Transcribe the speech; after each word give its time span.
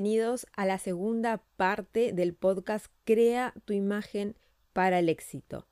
Bienvenidos 0.00 0.46
a 0.54 0.64
la 0.64 0.78
segunda 0.78 1.42
parte 1.56 2.12
del 2.12 2.32
podcast 2.32 2.86
Crea 3.02 3.52
tu 3.64 3.72
imagen 3.72 4.36
para 4.72 5.00
el 5.00 5.08
éxito. 5.08 5.66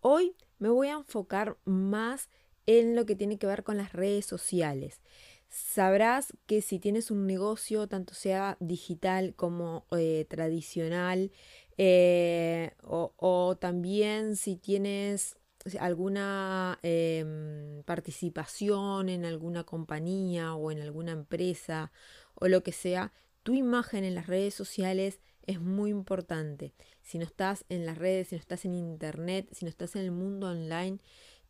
Hoy 0.00 0.34
me 0.58 0.68
voy 0.68 0.88
a 0.88 0.94
enfocar 0.94 1.58
más 1.64 2.28
en 2.66 2.96
lo 2.96 3.06
que 3.06 3.14
tiene 3.14 3.38
que 3.38 3.46
ver 3.46 3.62
con 3.62 3.76
las 3.76 3.92
redes 3.92 4.26
sociales. 4.26 5.00
Sabrás 5.48 6.32
que 6.46 6.60
si 6.60 6.80
tienes 6.80 7.12
un 7.12 7.24
negocio, 7.24 7.86
tanto 7.86 8.14
sea 8.14 8.56
digital 8.58 9.36
como 9.36 9.86
eh, 9.92 10.26
tradicional, 10.28 11.30
eh, 11.76 12.72
o, 12.82 13.56
también 13.60 14.34
si 14.34 14.56
tienes 14.56 15.36
alguna 15.78 16.80
em, 16.82 17.84
participación 17.84 19.08
en 19.08 19.24
alguna 19.24 19.62
compañía 19.62 20.54
o 20.54 20.72
en 20.72 20.80
alguna 20.80 21.12
empresa 21.12 21.92
o 22.34 22.48
lo 22.48 22.64
que 22.64 22.72
sea, 22.72 23.12
tu 23.48 23.54
imagen 23.54 24.04
en 24.04 24.14
las 24.14 24.26
redes 24.26 24.52
sociales 24.52 25.20
es 25.46 25.58
muy 25.58 25.88
importante. 25.88 26.74
Si 27.00 27.16
no 27.16 27.24
estás 27.24 27.64
en 27.70 27.86
las 27.86 27.96
redes, 27.96 28.28
si 28.28 28.34
no 28.34 28.40
estás 28.40 28.66
en 28.66 28.74
internet, 28.74 29.48
si 29.52 29.64
no 29.64 29.70
estás 29.70 29.96
en 29.96 30.02
el 30.02 30.10
mundo 30.10 30.48
online 30.48 30.98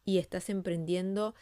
y 0.04 0.18
estás 0.18 0.48
emprendiendo, 0.48 1.34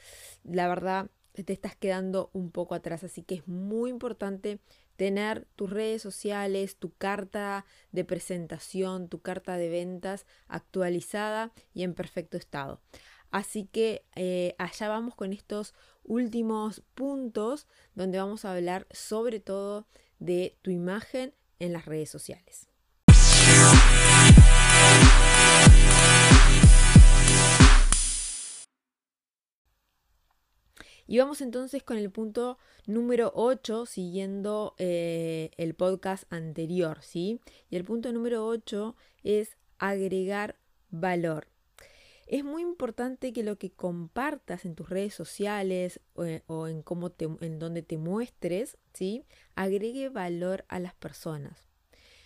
la 0.44 0.66
verdad 0.66 1.10
te 1.34 1.52
estás 1.52 1.76
quedando 1.76 2.30
un 2.32 2.50
poco 2.50 2.74
atrás. 2.74 3.04
Así 3.04 3.22
que 3.22 3.34
es 3.34 3.46
muy 3.46 3.90
importante 3.90 4.58
tener 4.96 5.46
tus 5.56 5.68
redes 5.68 6.00
sociales, 6.00 6.76
tu 6.76 6.90
carta 6.94 7.66
de 7.92 8.06
presentación, 8.06 9.10
tu 9.10 9.20
carta 9.20 9.58
de 9.58 9.68
ventas 9.68 10.24
actualizada 10.48 11.52
y 11.74 11.82
en 11.82 11.92
perfecto 11.92 12.38
estado. 12.38 12.80
Así 13.30 13.66
que 13.66 14.06
eh, 14.14 14.54
allá 14.56 14.88
vamos 14.88 15.14
con 15.16 15.34
estos 15.34 15.74
últimos 16.02 16.80
puntos 16.94 17.66
donde 17.94 18.16
vamos 18.16 18.46
a 18.46 18.54
hablar 18.54 18.86
sobre 18.90 19.38
todo 19.38 19.86
de 20.18 20.56
tu 20.62 20.70
imagen 20.70 21.34
en 21.58 21.72
las 21.72 21.86
redes 21.86 22.10
sociales. 22.10 22.68
Y 31.08 31.18
vamos 31.18 31.40
entonces 31.40 31.82
con 31.84 31.98
el 31.98 32.10
punto 32.10 32.58
número 32.86 33.30
8, 33.34 33.86
siguiendo 33.86 34.74
eh, 34.78 35.50
el 35.56 35.74
podcast 35.74 36.30
anterior, 36.32 36.98
¿sí? 37.00 37.40
Y 37.70 37.76
el 37.76 37.84
punto 37.84 38.12
número 38.12 38.44
8 38.46 38.96
es 39.22 39.56
agregar 39.78 40.56
valor. 40.90 41.46
Es 42.26 42.42
muy 42.42 42.62
importante 42.62 43.32
que 43.32 43.44
lo 43.44 43.56
que 43.56 43.70
compartas 43.70 44.64
en 44.64 44.74
tus 44.74 44.88
redes 44.88 45.14
sociales 45.14 46.00
eh, 46.24 46.42
o, 46.46 46.66
en 46.66 46.82
cómo 46.82 47.10
te, 47.10 47.28
en 47.40 47.58
donde 47.60 47.82
te 47.82 47.98
muestres, 47.98 48.78
¿sí? 48.92 49.24
agregue 49.54 50.08
valor 50.08 50.64
a 50.68 50.80
las 50.80 50.94
personas. 50.94 51.68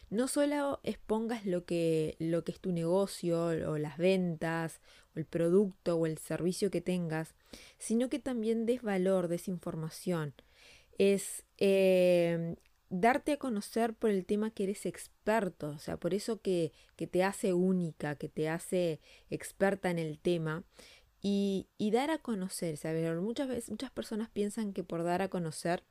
No 0.08 0.26
solo 0.26 0.80
expongas 0.82 1.44
lo 1.46 1.64
que, 1.64 2.16
lo 2.18 2.42
que 2.44 2.52
es 2.52 2.60
tu 2.60 2.72
negocio 2.72 3.44
o 3.44 3.78
las 3.78 3.98
ventas 3.98 4.80
o 5.14 5.18
el 5.18 5.26
producto 5.26 5.96
o 5.96 6.06
el 6.06 6.18
servicio 6.18 6.70
que 6.70 6.80
tengas, 6.80 7.34
sino 7.78 8.08
que 8.08 8.18
también 8.18 8.66
des 8.66 8.82
valor, 8.82 9.28
des 9.28 9.46
información. 9.48 10.34
Es 10.98 11.44
eh, 11.58 12.56
darte 12.90 13.32
a 13.32 13.36
conocer 13.38 13.94
por 13.94 14.10
el 14.10 14.26
tema 14.26 14.50
que 14.50 14.64
eres 14.64 14.84
experto, 14.84 15.70
o 15.70 15.78
sea, 15.78 15.96
por 15.96 16.12
eso 16.12 16.40
que, 16.42 16.72
te 17.10 17.24
hace 17.24 17.54
única, 17.54 18.16
que 18.16 18.28
te 18.28 18.48
hace 18.48 19.00
experta 19.30 19.90
en 19.90 19.98
el 19.98 20.18
tema. 20.18 20.64
Y, 21.22 21.68
dar 21.92 22.10
a 22.10 22.18
conocer, 22.18 22.76
¿sabes? 22.76 23.14
Muchas 23.20 23.48
veces, 23.48 23.70
muchas 23.70 23.90
personas 23.90 24.30
piensan 24.30 24.72
que 24.72 24.84
por 24.84 25.04
dar 25.04 25.22
a 25.22 25.28
conocer 25.28 25.84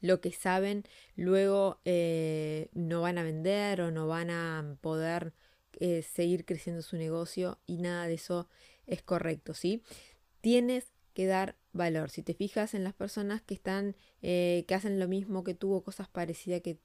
lo 0.00 0.20
que 0.20 0.32
saben, 0.32 0.84
luego 1.16 1.80
eh, 1.84 2.68
no 2.72 3.02
van 3.02 3.18
a 3.18 3.22
vender 3.22 3.80
o 3.80 3.90
no 3.90 4.06
van 4.06 4.30
a 4.30 4.76
poder 4.80 5.34
eh, 5.80 6.02
seguir 6.02 6.44
creciendo 6.44 6.82
su 6.82 6.96
negocio 6.96 7.58
y 7.66 7.78
nada 7.78 8.06
de 8.06 8.14
eso 8.14 8.48
es 8.86 9.02
correcto, 9.02 9.54
¿sí? 9.54 9.82
Tienes 10.40 10.93
que 11.14 11.26
dar 11.26 11.56
valor. 11.72 12.10
Si 12.10 12.22
te 12.22 12.34
fijas 12.34 12.74
en 12.74 12.84
las 12.84 12.92
personas 12.92 13.40
que 13.42 13.54
están, 13.54 13.96
eh, 14.22 14.64
que 14.68 14.74
hacen 14.74 14.98
lo 14.98 15.08
mismo 15.08 15.44
que 15.44 15.54
tú 15.54 15.72
o 15.72 15.82
cosas 15.82 16.08
parecidas, 16.08 16.60
que, 16.60 16.78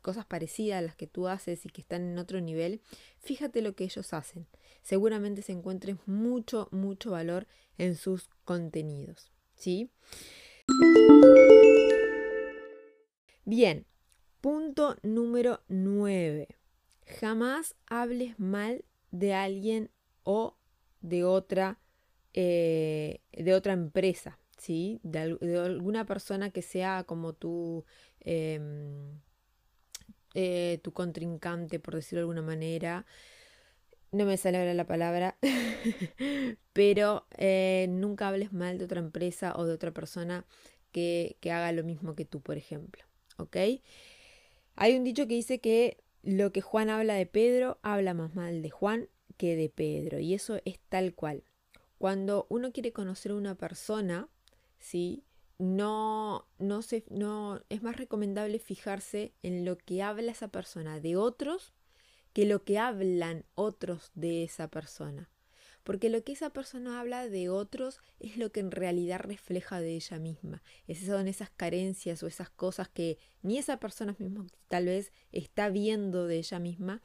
cosas 0.00 0.24
parecidas 0.26 0.78
a 0.78 0.82
las 0.82 0.94
que 0.94 1.06
tú 1.06 1.26
haces 1.26 1.66
y 1.66 1.70
que 1.70 1.80
están 1.80 2.02
en 2.02 2.18
otro 2.18 2.40
nivel, 2.40 2.80
fíjate 3.18 3.62
lo 3.62 3.74
que 3.74 3.84
ellos 3.84 4.12
hacen. 4.12 4.46
Seguramente 4.82 5.42
se 5.42 5.52
encuentre 5.52 5.96
mucho, 6.06 6.68
mucho 6.70 7.10
valor 7.10 7.46
en 7.78 7.96
sus 7.96 8.28
contenidos. 8.44 9.32
¿Sí? 9.56 9.90
Bien, 13.44 13.86
punto 14.40 14.96
número 15.02 15.60
9. 15.68 16.48
Jamás 17.20 17.74
hables 17.86 18.38
mal 18.38 18.84
de 19.10 19.34
alguien 19.34 19.90
o 20.22 20.56
de 21.00 21.24
otra, 21.24 21.78
eh, 22.34 23.20
de 23.32 23.54
otra 23.54 23.72
empresa, 23.72 24.38
¿sí? 24.58 25.00
De, 25.02 25.18
alguna 25.20 26.06
persona 26.06 26.50
que 26.50 26.62
sea 26.62 27.04
como 27.04 27.34
tu, 27.34 27.84
em, 28.20 29.20
eh, 30.34 30.80
tu 30.82 30.92
contrincante, 30.92 31.78
por 31.80 31.94
decirlo 31.94 32.20
de 32.20 32.22
alguna 32.22 32.42
manera. 32.42 33.06
No 34.12 34.26
me 34.26 34.36
sale 34.36 34.58
ahora 34.58 34.74
la 34.74 34.86
palabra, 34.86 35.38
pero 36.72 37.26
eh, 37.38 37.86
nunca 37.88 38.28
hables 38.28 38.52
mal 38.52 38.78
de 38.78 38.84
otra 38.84 39.00
empresa 39.00 39.54
o 39.56 39.64
de 39.64 39.72
otra 39.72 39.92
persona 39.92 40.44
que, 40.92 41.36
que 41.40 41.50
haga 41.50 41.72
lo 41.72 41.82
mismo 41.84 42.14
que 42.14 42.24
tú, 42.24 42.40
por 42.40 42.56
ejemplo. 42.56 43.04
¿Ok? 43.38 43.56
Hay 44.76 44.96
un 44.96 45.04
dicho 45.04 45.26
que 45.26 45.34
dice 45.34 45.60
que 45.60 45.98
lo 46.22 46.52
que 46.52 46.60
Juan 46.60 46.90
habla 46.90 47.14
de 47.14 47.26
Pedro 47.26 47.78
habla 47.82 48.14
más 48.14 48.34
mal 48.34 48.62
de 48.62 48.70
Juan 48.70 49.08
que 49.36 49.56
de 49.56 49.68
Pedro. 49.68 50.18
Y 50.18 50.34
eso 50.34 50.60
es 50.64 50.78
tal 50.88 51.14
cual. 51.14 51.44
Cuando 52.02 52.46
uno 52.48 52.72
quiere 52.72 52.92
conocer 52.92 53.30
a 53.30 53.36
una 53.36 53.54
persona, 53.54 54.28
¿sí? 54.80 55.22
No, 55.60 56.48
no, 56.58 56.80
no 57.10 57.62
es 57.68 57.82
más 57.84 57.96
recomendable 57.96 58.58
fijarse 58.58 59.34
en 59.44 59.64
lo 59.64 59.78
que 59.78 60.02
habla 60.02 60.32
esa 60.32 60.48
persona 60.48 60.98
de 60.98 61.14
otros 61.14 61.72
que 62.32 62.44
lo 62.44 62.64
que 62.64 62.80
hablan 62.80 63.44
otros 63.54 64.10
de 64.16 64.42
esa 64.42 64.66
persona. 64.66 65.30
Porque 65.84 66.10
lo 66.10 66.24
que 66.24 66.32
esa 66.32 66.50
persona 66.50 66.98
habla 66.98 67.28
de 67.28 67.48
otros 67.48 68.00
es 68.18 68.36
lo 68.36 68.50
que 68.50 68.58
en 68.58 68.72
realidad 68.72 69.20
refleja 69.20 69.80
de 69.80 69.94
ella 69.94 70.18
misma. 70.18 70.60
Esas 70.88 71.06
son 71.06 71.28
esas 71.28 71.50
carencias 71.50 72.20
o 72.24 72.26
esas 72.26 72.50
cosas 72.50 72.88
que 72.88 73.16
ni 73.42 73.58
esa 73.58 73.78
persona 73.78 74.16
misma 74.18 74.44
tal 74.66 74.86
vez 74.86 75.12
está 75.30 75.68
viendo 75.68 76.26
de 76.26 76.38
ella 76.38 76.58
misma, 76.58 77.00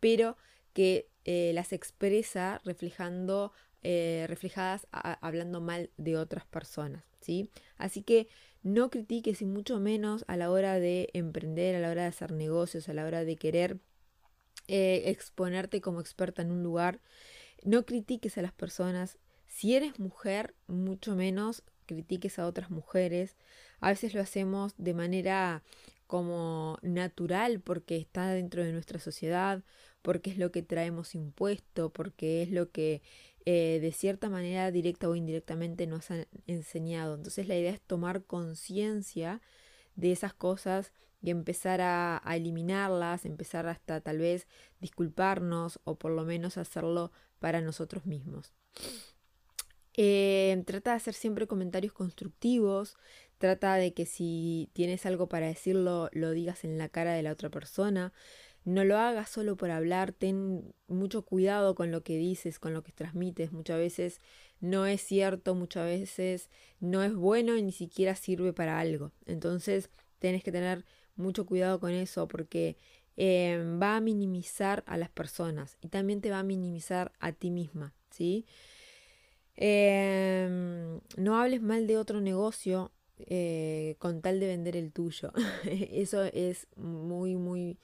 pero 0.00 0.36
que 0.74 1.08
eh, 1.24 1.52
las 1.54 1.72
expresa 1.72 2.60
reflejando, 2.64 3.52
eh, 3.84 4.24
reflejadas 4.28 4.86
hablando 4.90 5.60
mal 5.60 5.90
de 5.96 6.16
otras 6.16 6.46
personas. 6.46 7.04
¿sí? 7.20 7.50
Así 7.76 8.02
que 8.02 8.28
no 8.62 8.90
critiques 8.90 9.42
y 9.42 9.44
mucho 9.44 9.78
menos 9.78 10.24
a 10.26 10.36
la 10.36 10.50
hora 10.50 10.80
de 10.80 11.10
emprender, 11.12 11.76
a 11.76 11.80
la 11.80 11.90
hora 11.90 12.02
de 12.02 12.08
hacer 12.08 12.32
negocios, 12.32 12.88
a 12.88 12.94
la 12.94 13.04
hora 13.04 13.24
de 13.24 13.36
querer 13.36 13.78
eh, 14.68 15.02
exponerte 15.06 15.80
como 15.80 16.00
experta 16.00 16.42
en 16.42 16.50
un 16.50 16.62
lugar. 16.62 17.00
No 17.62 17.84
critiques 17.84 18.38
a 18.38 18.42
las 18.42 18.52
personas. 18.52 19.18
Si 19.46 19.74
eres 19.74 20.00
mujer, 20.00 20.54
mucho 20.66 21.14
menos 21.14 21.62
critiques 21.86 22.38
a 22.38 22.46
otras 22.46 22.70
mujeres. 22.70 23.36
A 23.80 23.90
veces 23.90 24.14
lo 24.14 24.22
hacemos 24.22 24.74
de 24.78 24.94
manera 24.94 25.62
como 26.06 26.78
natural 26.82 27.60
porque 27.60 27.96
está 27.96 28.28
dentro 28.28 28.64
de 28.64 28.72
nuestra 28.72 28.98
sociedad, 28.98 29.62
porque 30.02 30.30
es 30.30 30.38
lo 30.38 30.52
que 30.52 30.62
traemos 30.62 31.14
impuesto, 31.14 31.90
porque 31.92 32.42
es 32.42 32.50
lo 32.50 32.70
que 32.70 33.02
eh, 33.46 33.78
de 33.80 33.92
cierta 33.92 34.30
manera 34.30 34.70
directa 34.70 35.08
o 35.08 35.14
indirectamente 35.14 35.86
nos 35.86 36.10
han 36.10 36.26
enseñado. 36.46 37.14
Entonces 37.14 37.46
la 37.46 37.56
idea 37.56 37.72
es 37.72 37.80
tomar 37.80 38.24
conciencia 38.24 39.42
de 39.96 40.12
esas 40.12 40.32
cosas 40.32 40.92
y 41.20 41.30
empezar 41.30 41.80
a, 41.80 42.22
eliminarlas, 42.34 43.24
empezar 43.24 43.66
hasta 43.66 44.00
tal 44.00 44.18
vez 44.18 44.46
disculparnos 44.80 45.80
o 45.84 45.96
por 45.96 46.12
lo 46.12 46.24
menos 46.24 46.58
hacerlo 46.58 47.12
para 47.38 47.60
nosotros 47.60 48.06
mismos. 48.06 48.52
Eh, 49.96 50.62
trata 50.66 50.90
de 50.90 50.96
hacer 50.96 51.14
siempre 51.14 51.46
comentarios 51.46 51.92
constructivos, 51.92 52.96
trata 53.38 53.74
de 53.76 53.94
que 53.94 54.06
si 54.06 54.70
tienes 54.72 55.06
algo 55.06 55.28
para 55.28 55.46
decirlo, 55.46 56.08
lo 56.12 56.32
digas 56.32 56.64
en 56.64 56.78
la 56.78 56.88
cara 56.88 57.12
de 57.12 57.22
la 57.22 57.32
otra 57.32 57.50
persona. 57.50 58.12
No 58.64 58.84
lo 58.84 58.98
hagas 58.98 59.28
solo 59.28 59.56
por 59.56 59.70
hablar, 59.70 60.12
ten 60.12 60.74
mucho 60.88 61.22
cuidado 61.22 61.74
con 61.74 61.90
lo 61.90 62.02
que 62.02 62.16
dices, 62.16 62.58
con 62.58 62.72
lo 62.72 62.82
que 62.82 62.92
transmites. 62.92 63.52
Muchas 63.52 63.78
veces 63.78 64.20
no 64.60 64.86
es 64.86 65.02
cierto, 65.02 65.54
muchas 65.54 65.84
veces 65.84 66.48
no 66.80 67.02
es 67.02 67.14
bueno 67.14 67.56
y 67.56 67.62
ni 67.62 67.72
siquiera 67.72 68.14
sirve 68.14 68.52
para 68.52 68.80
algo. 68.80 69.12
Entonces, 69.26 69.90
tienes 70.18 70.42
que 70.42 70.52
tener 70.52 70.84
mucho 71.16 71.46
cuidado 71.46 71.78
con 71.80 71.90
eso 71.92 72.26
porque 72.28 72.76
em, 73.16 73.80
va 73.80 73.96
a 73.96 74.00
minimizar 74.00 74.82
a 74.86 74.96
las 74.96 75.10
personas 75.10 75.76
y 75.82 75.88
también 75.88 76.20
te 76.20 76.30
va 76.30 76.40
a 76.40 76.42
minimizar 76.42 77.12
a 77.20 77.32
ti 77.32 77.50
misma, 77.50 77.94
¿sí? 78.10 78.46
Em, 79.56 81.00
no 81.16 81.36
hables 81.38 81.62
mal 81.62 81.86
de 81.86 81.96
otro 81.98 82.20
negocio 82.20 82.90
eh, 83.18 83.94
con 83.98 84.20
tal 84.20 84.40
de 84.40 84.48
vender 84.48 84.76
el 84.76 84.92
tuyo. 84.92 85.32
Eso 85.64 86.24
es 86.24 86.66
muy, 86.76 87.36
muy, 87.36 87.78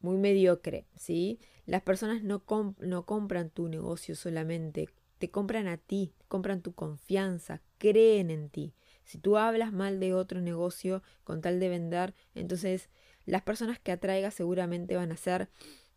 muy 0.00 0.16
mediocre, 0.16 0.86
¿sí? 0.96 1.40
Las 1.66 1.82
personas 1.82 2.22
no, 2.22 2.44
no 2.78 3.06
compran 3.06 3.50
tu 3.50 3.68
negocio 3.68 4.14
solamente, 4.14 4.88
te 5.18 5.30
compran 5.30 5.66
a 5.66 5.76
ti, 5.76 6.12
compran 6.28 6.62
tu 6.62 6.72
confianza, 6.74 7.60
creen 7.78 8.30
en 8.30 8.48
ti. 8.48 8.74
Si 9.04 9.18
tú 9.18 9.36
hablas 9.36 9.72
mal 9.72 10.00
de 10.00 10.14
otro 10.14 10.40
negocio 10.40 11.02
con 11.24 11.40
tal 11.40 11.60
de 11.60 11.68
vender, 11.68 12.14
entonces 12.34 12.88
las 13.26 13.42
personas 13.42 13.78
que 13.78 13.92
atraigas 13.92 14.34
seguramente 14.34 14.96
van 14.96 15.12
a 15.12 15.16
ser 15.16 15.48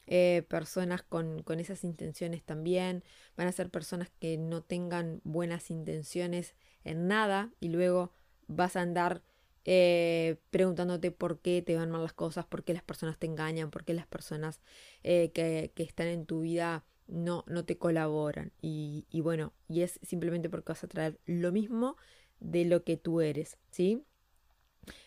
eh, 0.07 0.45
personas 0.49 1.03
con, 1.03 1.43
con, 1.43 1.59
esas 1.59 1.83
intenciones 1.83 2.43
también, 2.43 3.03
van 3.37 3.47
a 3.47 3.51
ser 3.51 3.69
personas 3.69 4.09
que 4.19 4.37
no 4.37 4.63
tengan 4.63 5.21
buenas 5.23 5.69
intenciones 5.69 6.55
en 6.83 7.07
nada 7.07 7.53
y 7.59 7.69
luego 7.69 8.11
vas 8.47 8.75
a 8.75 8.81
andar 8.81 9.21
eh, 9.65 10.37
preguntándote 10.49 11.11
por 11.11 11.39
qué 11.39 11.61
te 11.61 11.75
van 11.75 11.91
mal 11.91 12.01
las 12.01 12.13
cosas, 12.13 12.45
por 12.45 12.63
qué 12.63 12.73
las 12.73 12.83
personas 12.83 13.17
te 13.17 13.27
engañan, 13.27 13.69
por 13.69 13.83
qué 13.85 13.93
las 13.93 14.07
personas 14.07 14.59
eh, 15.03 15.31
que, 15.33 15.71
están 15.83 16.07
en 16.07 16.25
tu 16.25 16.41
vida 16.41 16.83
no, 17.07 17.43
no 17.47 17.65
te 17.65 17.77
colaboran. 17.77 18.51
Y, 18.61 19.05
bueno, 19.21 19.53
y 19.67 19.81
es 19.81 19.99
simplemente 20.01 20.49
porque 20.49 20.71
vas 20.71 20.83
a 20.83 20.87
traer 20.87 21.19
lo 21.25 21.51
mismo 21.51 21.97
de 22.39 22.65
lo 22.65 22.83
que 22.83 22.97
tú 22.97 23.21
eres, 23.21 23.57
¿sí? 23.69 24.03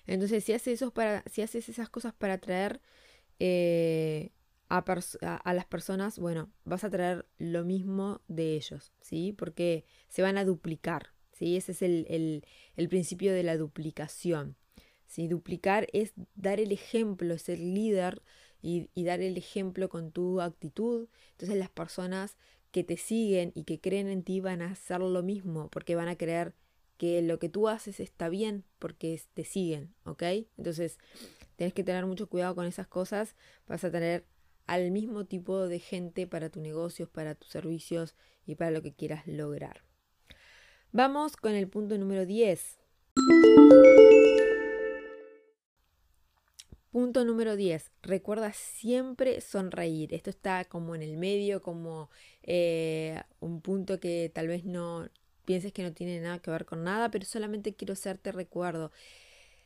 Entonces, 0.06 0.44
si 0.44 0.52
haces, 0.52 0.74
eso 0.80 0.92
para, 0.92 1.24
si 1.30 1.42
haces 1.42 1.68
esas 1.68 1.88
cosas 1.90 2.14
para 2.14 2.34
atraer 2.34 2.80
eh, 3.40 4.30
a, 4.68 4.78
a, 4.78 5.54
las 5.54 5.66
personas, 5.66 6.18
bueno, 6.20 6.52
vas 6.64 6.84
a 6.84 6.90
traer 6.90 7.26
lo 7.38 7.64
mismo 7.64 8.20
de 8.28 8.54
ellos, 8.54 8.92
¿sí? 9.00 9.32
Porque 9.32 9.84
se 10.08 10.22
van 10.22 10.38
a 10.38 10.44
duplicar, 10.44 11.13
¿sí? 11.34 11.56
Ese 11.56 11.72
es 11.72 11.82
el, 11.82 12.42
principio 12.88 13.32
de 13.32 13.42
la 13.42 13.56
duplicación. 13.56 14.56
¿sí? 15.06 15.28
Duplicar 15.28 15.86
es 15.92 16.12
dar 16.34 16.60
el 16.60 16.72
ejemplo, 16.72 17.36
ser 17.38 17.58
líder 17.58 18.22
y, 18.62 18.90
y, 18.94 19.04
dar 19.04 19.20
el 19.20 19.36
ejemplo 19.36 19.88
con 19.88 20.10
tu 20.10 20.40
actitud. 20.40 21.08
Entonces 21.32 21.56
las 21.58 21.70
personas 21.70 22.36
que 22.70 22.84
te 22.84 22.96
siguen 22.96 23.52
y 23.54 23.64
que 23.64 23.80
creen 23.80 24.08
en 24.08 24.22
ti 24.24 24.40
van 24.40 24.62
a 24.62 24.72
hacer 24.72 25.00
lo 25.00 25.22
mismo 25.22 25.68
porque 25.70 25.94
van 25.94 26.08
a 26.08 26.16
creer 26.16 26.54
que 26.96 27.22
lo 27.22 27.38
que 27.38 27.48
tú 27.48 27.68
haces 27.68 28.00
está 28.00 28.28
bien 28.28 28.64
porque 28.78 29.20
te 29.34 29.44
siguen, 29.44 29.94
¿ok? 30.04 30.22
Entonces 30.56 30.98
tienes 31.56 31.74
que 31.74 31.84
tener 31.84 32.06
mucho 32.06 32.28
cuidado 32.28 32.54
con 32.54 32.66
esas 32.66 32.86
cosas. 32.86 33.36
Vas 33.66 33.84
a 33.84 33.90
tener 33.90 34.26
al 34.66 34.90
mismo 34.90 35.24
tipo 35.24 35.68
de 35.68 35.78
gente 35.78 36.26
para 36.26 36.50
tus 36.50 36.62
negocios, 36.62 37.08
para 37.08 37.34
tus 37.34 37.50
servicios 37.50 38.14
y 38.46 38.54
para 38.54 38.70
lo 38.70 38.82
que 38.82 38.94
quieras 38.94 39.26
lograr. 39.26 39.82
Vamos 40.96 41.36
con 41.36 41.54
el 41.56 41.66
punto 41.66 41.98
número 41.98 42.24
10. 42.24 42.78
Punto 46.92 47.24
número 47.24 47.56
10. 47.56 47.90
Recuerda 48.00 48.52
siempre 48.52 49.40
sonreír. 49.40 50.14
Esto 50.14 50.30
está 50.30 50.64
como 50.66 50.94
en 50.94 51.02
el 51.02 51.16
medio, 51.16 51.62
como 51.62 52.10
eh, 52.44 53.20
un 53.40 53.60
punto 53.60 53.98
que 53.98 54.30
tal 54.32 54.46
vez 54.46 54.64
no 54.66 55.08
pienses 55.44 55.72
que 55.72 55.82
no 55.82 55.92
tiene 55.92 56.20
nada 56.20 56.38
que 56.38 56.52
ver 56.52 56.64
con 56.64 56.84
nada, 56.84 57.10
pero 57.10 57.24
solamente 57.24 57.74
quiero 57.74 57.94
hacerte 57.94 58.30
recuerdo. 58.30 58.92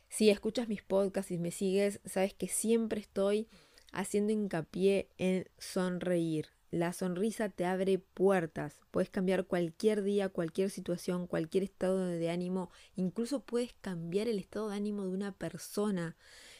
Si 0.07 0.31
escuchas 0.31 0.67
mis 0.67 0.81
podcasts 0.81 1.29
y 1.29 1.37
me 1.37 1.51
sigues, 1.51 1.99
sabes 2.05 2.33
que 2.33 2.47
siempre 2.47 3.01
estoy 3.01 3.47
haciendo 3.91 4.33
hincapié 4.33 5.09
en 5.19 5.47
sonreír. 5.59 6.47
La 6.71 6.93
sonrisa 6.93 7.49
te 7.49 7.65
abre 7.65 7.97
puertas. 7.97 8.79
Puedes 8.91 9.09
cambiar 9.09 9.45
cualquier 9.45 10.03
día, 10.03 10.29
cualquier 10.29 10.69
situación, 10.69 11.25
cualquier 11.25 11.63
estado 11.63 12.05
de 12.05 12.29
ánimo. 12.29 12.69
Incluso 12.95 13.39
puedes 13.39 13.73
cambiar 13.81 14.27
el 14.27 14.37
estado 14.37 14.69
de 14.69 14.75
ánimo 14.75 15.03
de 15.03 15.09
una 15.09 15.31
persona. 15.31 16.15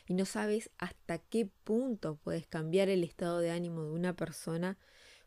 Y 0.08 0.16
no 0.16 0.26
sabes 0.26 0.72
hasta 0.80 1.20
qué 1.20 1.52
punto 1.64 2.16
puedes 2.24 2.48
cambiar 2.48 2.90
el 2.90 3.04
estado 3.04 3.40
de 3.40 3.52
ánimo 3.52 3.84
de 3.84 3.92
una 3.92 4.16
persona 4.16 4.80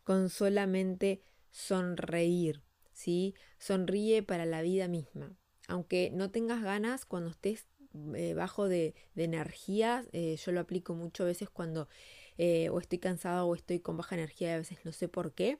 con 0.03 0.29
solamente 0.29 1.21
sonreír. 1.49 2.61
¿sí? 2.91 3.35
Sonríe 3.57 4.21
para 4.21 4.45
la 4.45 4.61
vida 4.61 4.89
misma. 4.89 5.33
Aunque 5.69 6.11
no 6.13 6.29
tengas 6.29 6.61
ganas, 6.61 7.05
cuando 7.05 7.29
estés 7.29 7.67
eh, 8.15 8.33
bajo 8.33 8.67
de, 8.67 8.95
de 9.15 9.23
energía, 9.23 10.03
eh, 10.11 10.35
yo 10.35 10.51
lo 10.51 10.59
aplico 10.59 10.93
mucho 10.93 11.23
a 11.23 11.27
veces 11.27 11.49
cuando 11.49 11.87
eh, 12.37 12.69
o 12.69 12.79
estoy 12.79 12.99
cansada 12.99 13.43
o 13.45 13.55
estoy 13.55 13.79
con 13.79 13.97
baja 13.97 14.15
energía 14.15 14.49
y 14.49 14.51
a 14.53 14.57
veces 14.57 14.79
no 14.83 14.91
sé 14.91 15.07
por 15.07 15.33
qué. 15.33 15.59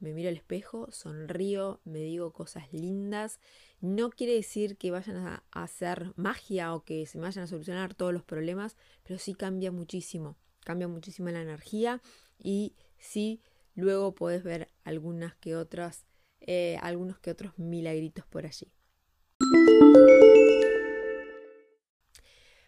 Me 0.00 0.12
miro 0.12 0.28
al 0.28 0.36
espejo, 0.36 0.90
sonrío, 0.90 1.80
me 1.84 2.00
digo 2.00 2.32
cosas 2.32 2.72
lindas. 2.72 3.40
No 3.80 4.10
quiere 4.10 4.34
decir 4.34 4.76
que 4.76 4.90
vayan 4.90 5.16
a, 5.16 5.44
hacer 5.52 6.12
magia 6.16 6.74
o 6.74 6.84
que 6.84 7.06
se 7.06 7.18
vayan 7.18 7.44
a 7.44 7.46
solucionar 7.46 7.94
todos 7.94 8.12
los 8.12 8.24
problemas, 8.24 8.76
pero 9.02 9.18
sí 9.18 9.34
cambia 9.34 9.70
muchísimo. 9.70 10.36
Cambia 10.64 10.88
muchísimo 10.88 11.30
la 11.30 11.42
energía 11.42 12.02
y 12.38 12.74
sí 12.98 13.40
luego 13.74 14.14
puedes 14.14 14.42
ver 14.42 14.68
algunas 14.82 15.36
que 15.36 15.56
otras, 15.56 16.06
eh, 16.40 16.78
algunos 16.82 17.18
que 17.18 17.30
otros 17.30 17.58
milagritos 17.58 18.26
por 18.26 18.46
allí. 18.46 18.72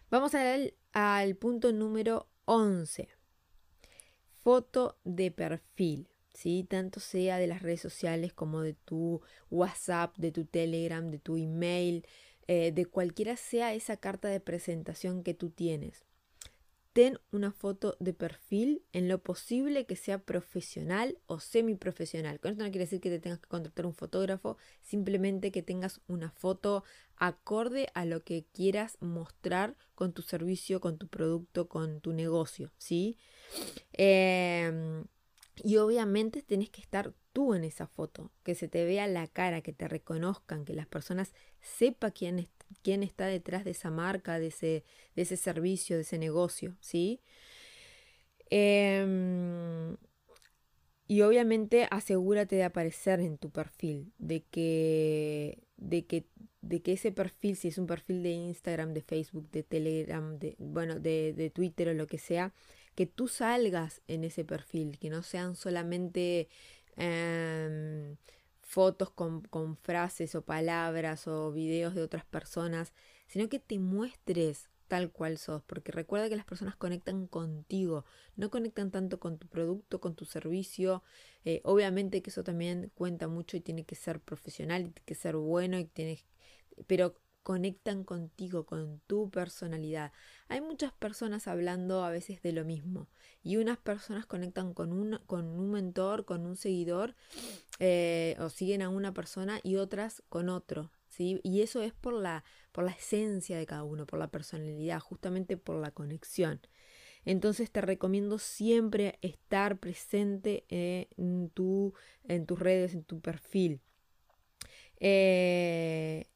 Vamos 0.09 0.33
al, 0.35 0.73
al 0.93 1.35
punto 1.35 1.73
número 1.73 2.29
11 2.45 3.16
foto 4.47 4.97
de 5.03 5.29
perfil, 5.29 6.07
¿sí? 6.33 6.65
Tanto 6.69 7.01
sea 7.01 7.37
de 7.37 7.47
las 7.47 7.61
redes 7.61 7.81
sociales 7.81 8.31
como 8.31 8.61
de 8.61 8.75
tu 8.75 9.19
WhatsApp, 9.51 10.15
de 10.15 10.31
tu 10.31 10.45
Telegram, 10.45 11.11
de 11.11 11.19
tu 11.19 11.35
email, 11.35 12.05
eh, 12.47 12.71
de 12.71 12.85
cualquiera 12.85 13.35
sea 13.35 13.73
esa 13.73 13.97
carta 13.97 14.29
de 14.29 14.39
presentación 14.39 15.21
que 15.21 15.33
tú 15.33 15.49
tienes 15.49 16.05
ten 16.97 17.19
una 17.31 17.51
foto 17.51 17.95
de 17.99 18.11
perfil 18.11 18.81
en 18.91 19.07
lo 19.07 19.19
posible 19.19 19.85
que 19.85 19.95
sea 19.95 20.17
profesional 20.17 21.19
o 21.27 21.39
semiprofesional. 21.39 22.39
Con 22.39 22.53
esto 22.53 22.63
no 22.63 22.71
quiere 22.71 22.85
decir 22.85 23.01
que 23.01 23.11
te 23.11 23.19
tengas 23.19 23.37
que 23.37 23.47
contratar 23.47 23.85
un 23.85 23.93
fotógrafo, 23.93 24.57
simplemente 24.81 25.51
que 25.51 25.61
tengas 25.61 26.01
una 26.07 26.31
foto 26.31 26.83
acorde 27.15 27.89
a 27.93 28.05
lo 28.05 28.23
que 28.23 28.47
quieras 28.51 28.97
mostrar 28.99 29.75
con 29.93 30.11
tu 30.11 30.23
servicio, 30.23 30.81
con 30.81 30.97
tu 30.97 31.07
producto, 31.07 31.67
con 31.67 32.01
tu 32.01 32.13
negocio, 32.13 32.71
¿sí? 32.79 33.19
Em, 33.93 35.05
y 35.63 35.77
obviamente 35.77 36.41
tenés 36.41 36.69
que 36.69 36.81
estar 36.81 37.13
tú 37.33 37.53
en 37.53 37.63
esa 37.63 37.87
foto, 37.87 38.31
que 38.43 38.55
se 38.55 38.67
te 38.67 38.85
vea 38.85 39.07
la 39.07 39.27
cara, 39.27 39.61
que 39.61 39.73
te 39.73 39.87
reconozcan, 39.87 40.65
que 40.65 40.73
las 40.73 40.87
personas 40.87 41.33
sepan 41.61 42.11
quién 42.11 42.39
es 42.39 42.49
quién 42.81 43.03
está 43.03 43.25
detrás 43.27 43.63
de 43.63 43.71
esa 43.71 43.89
marca, 43.91 44.39
de 44.39 44.47
ese, 44.47 44.83
de 45.15 45.21
ese 45.21 45.37
servicio, 45.37 45.95
de 45.95 46.03
ese 46.03 46.17
negocio, 46.17 46.75
¿sí? 46.79 47.21
Em, 48.49 49.97
y 51.07 51.21
obviamente 51.21 51.87
asegúrate 51.89 52.55
de 52.57 52.63
aparecer 52.63 53.19
en 53.19 53.37
tu 53.37 53.49
perfil, 53.49 54.11
de 54.17 54.43
que, 54.43 55.63
de 55.77 56.05
que, 56.05 56.25
de 56.61 56.81
que 56.81 56.93
ese 56.93 57.11
perfil, 57.11 57.55
si 57.55 57.69
es 57.69 57.77
un 57.77 57.87
perfil 57.87 58.23
de 58.23 58.31
Instagram, 58.31 58.93
de 58.93 59.01
Facebook, 59.01 59.49
de 59.51 59.63
Telegram, 59.63 60.37
de, 60.37 60.55
bueno, 60.59 60.99
de, 60.99 61.33
de 61.33 61.49
Twitter 61.49 61.89
o 61.89 61.93
lo 61.93 62.07
que 62.07 62.17
sea, 62.17 62.53
que 62.97 63.05
tú 63.05 63.27
salgas 63.27 64.01
en 64.07 64.23
ese 64.23 64.43
perfil, 64.43 64.97
que 64.97 65.11
no 65.11 65.21
sean 65.21 65.55
solamente 65.55 66.49
em, 66.95 68.17
fotos 68.63 69.11
con, 69.11 69.77
frases 69.77 70.33
o 70.33 70.41
palabras 70.41 71.27
o 71.27 71.51
videos 71.51 71.93
de 71.93 72.01
otras 72.01 72.25
personas, 72.25 72.93
sino 73.27 73.49
que 73.49 73.59
te 73.59 73.77
muestres 73.77 74.71
tal 74.87 75.11
cual 75.11 75.37
sos, 75.37 75.61
porque 75.61 75.91
recuerda 75.91 76.27
que 76.27 76.37
las 76.37 76.45
personas 76.45 76.75
conectan 76.75 77.27
contigo, 77.27 78.03
no 78.35 78.49
conectan 78.49 78.89
tanto 78.89 79.19
con 79.19 79.37
tu 79.37 79.47
producto, 79.47 80.01
con 80.01 80.15
tu 80.15 80.25
servicio, 80.25 81.03
eh, 81.45 81.61
obviamente 81.65 82.23
que 82.23 82.31
eso 82.31 82.43
también 82.43 82.91
cuenta 82.95 83.27
mucho 83.27 83.57
y 83.57 83.61
tiene 83.61 83.85
que 83.85 83.93
ser 83.93 84.19
profesional, 84.21 84.81
y 84.81 84.83
tiene 84.85 85.05
que 85.05 85.15
ser 85.15 85.35
bueno, 85.35 85.77
y 85.77 85.87
pero 86.87 87.15
conectan 87.47 88.03
contigo, 88.03 88.65
con 88.65 88.99
tu 89.07 89.29
personalidad. 89.29 90.11
Hay 90.49 90.59
muchas 90.59 90.91
personas 90.91 91.47
hablando 91.47 92.03
a 92.03 92.09
veces 92.09 92.41
de 92.41 92.51
lo 92.51 92.65
mismo 92.65 93.07
y 93.41 93.55
unas 93.55 93.77
personas 93.77 94.25
conectan 94.25 94.73
con 94.73 94.91
un, 94.91 95.17
con 95.27 95.45
un 95.45 95.71
mentor, 95.71 96.25
con 96.25 96.45
un 96.45 96.57
seguidor 96.57 97.15
eh, 97.79 98.35
o 98.39 98.49
siguen 98.49 98.81
a 98.81 98.89
una 98.89 99.13
persona 99.13 99.61
y 99.63 99.77
otras 99.77 100.23
con 100.27 100.49
otro. 100.49 100.91
¿sí? 101.07 101.39
Y 101.41 101.61
eso 101.61 101.81
es 101.81 101.93
por 101.93 102.15
la, 102.15 102.43
por 102.73 102.83
la 102.83 102.91
esencia 102.91 103.57
de 103.57 103.65
cada 103.65 103.85
uno, 103.85 104.05
por 104.05 104.19
la 104.19 104.27
personalidad, 104.27 104.99
justamente 104.99 105.55
por 105.55 105.77
la 105.77 105.91
conexión. 105.91 106.59
Entonces 107.23 107.71
te 107.71 107.79
recomiendo 107.79 108.39
siempre 108.39 109.19
estar 109.21 109.79
presente 109.79 110.65
en, 110.67 111.49
tu, 111.51 111.93
en 112.25 112.45
tus 112.45 112.59
redes, 112.59 112.93
en 112.93 113.05
tu 113.05 113.21
perfil. 113.21 113.79
Eh, 114.99 116.27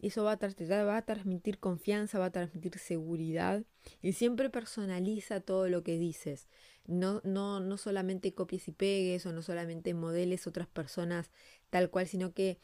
eso 0.00 0.24
va 0.24 0.32
a, 0.32 0.84
va 0.84 0.96
a 0.96 1.04
transmitir 1.04 1.58
confianza, 1.58 2.18
va 2.18 2.26
a 2.26 2.32
transmitir 2.32 2.78
seguridad 2.78 3.64
y 4.02 4.12
siempre 4.12 4.50
personaliza 4.50 5.40
todo 5.40 5.68
lo 5.68 5.82
que 5.82 5.98
dices. 5.98 6.48
No, 6.86 7.20
no, 7.24 7.60
no 7.60 7.76
solamente 7.78 8.34
copies 8.34 8.68
y 8.68 8.72
pegues 8.72 9.26
o 9.26 9.32
no 9.32 9.42
solamente 9.42 9.94
modeles 9.94 10.46
otras 10.46 10.68
personas 10.68 11.30
tal 11.70 11.90
cual, 11.90 12.06
sino 12.06 12.32
que 12.32 12.58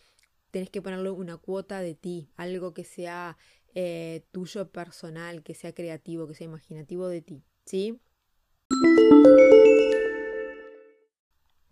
tenés 0.50 0.70
que 0.70 0.82
ponerle 0.82 1.11
una 1.11 1.38
cuota 1.38 1.80
de 1.80 1.94
ti, 1.94 2.28
algo 2.37 2.75
que 2.75 2.84
sea 2.84 3.38
eh, 3.75 4.25
tuyo 4.30 4.70
personal, 4.70 5.42
que 5.42 5.54
sea 5.54 5.72
creativo, 5.72 6.28
que 6.28 6.34
sea 6.34 6.44
imaginativo 6.44 7.08
de 7.08 7.22
ti, 7.22 7.42
¿sí? 7.64 7.99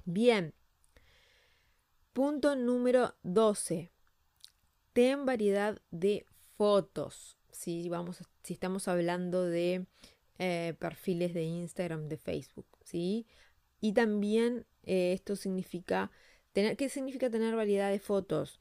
Bien. 0.04 0.54
Punto 2.14 2.56
número 2.56 3.14
12. 3.22 3.92
Ten 4.92 5.24
variedad 5.26 5.80
de 5.90 6.26
fotos. 6.56 7.36
Si, 7.50 7.88
vamos, 7.88 8.22
si 8.42 8.54
estamos 8.54 8.88
hablando 8.88 9.44
de 9.44 9.86
eh, 10.38 10.74
perfiles 10.78 11.34
de 11.34 11.44
Instagram, 11.44 12.08
de 12.08 12.16
Facebook, 12.16 12.66
¿sí? 12.84 13.26
Y 13.80 13.92
también 13.92 14.66
eh, 14.84 15.12
esto 15.12 15.36
significa 15.36 16.10
tener, 16.52 16.76
¿qué 16.76 16.88
significa 16.88 17.30
tener 17.30 17.54
variedad 17.56 17.90
de 17.90 17.98
fotos? 17.98 18.60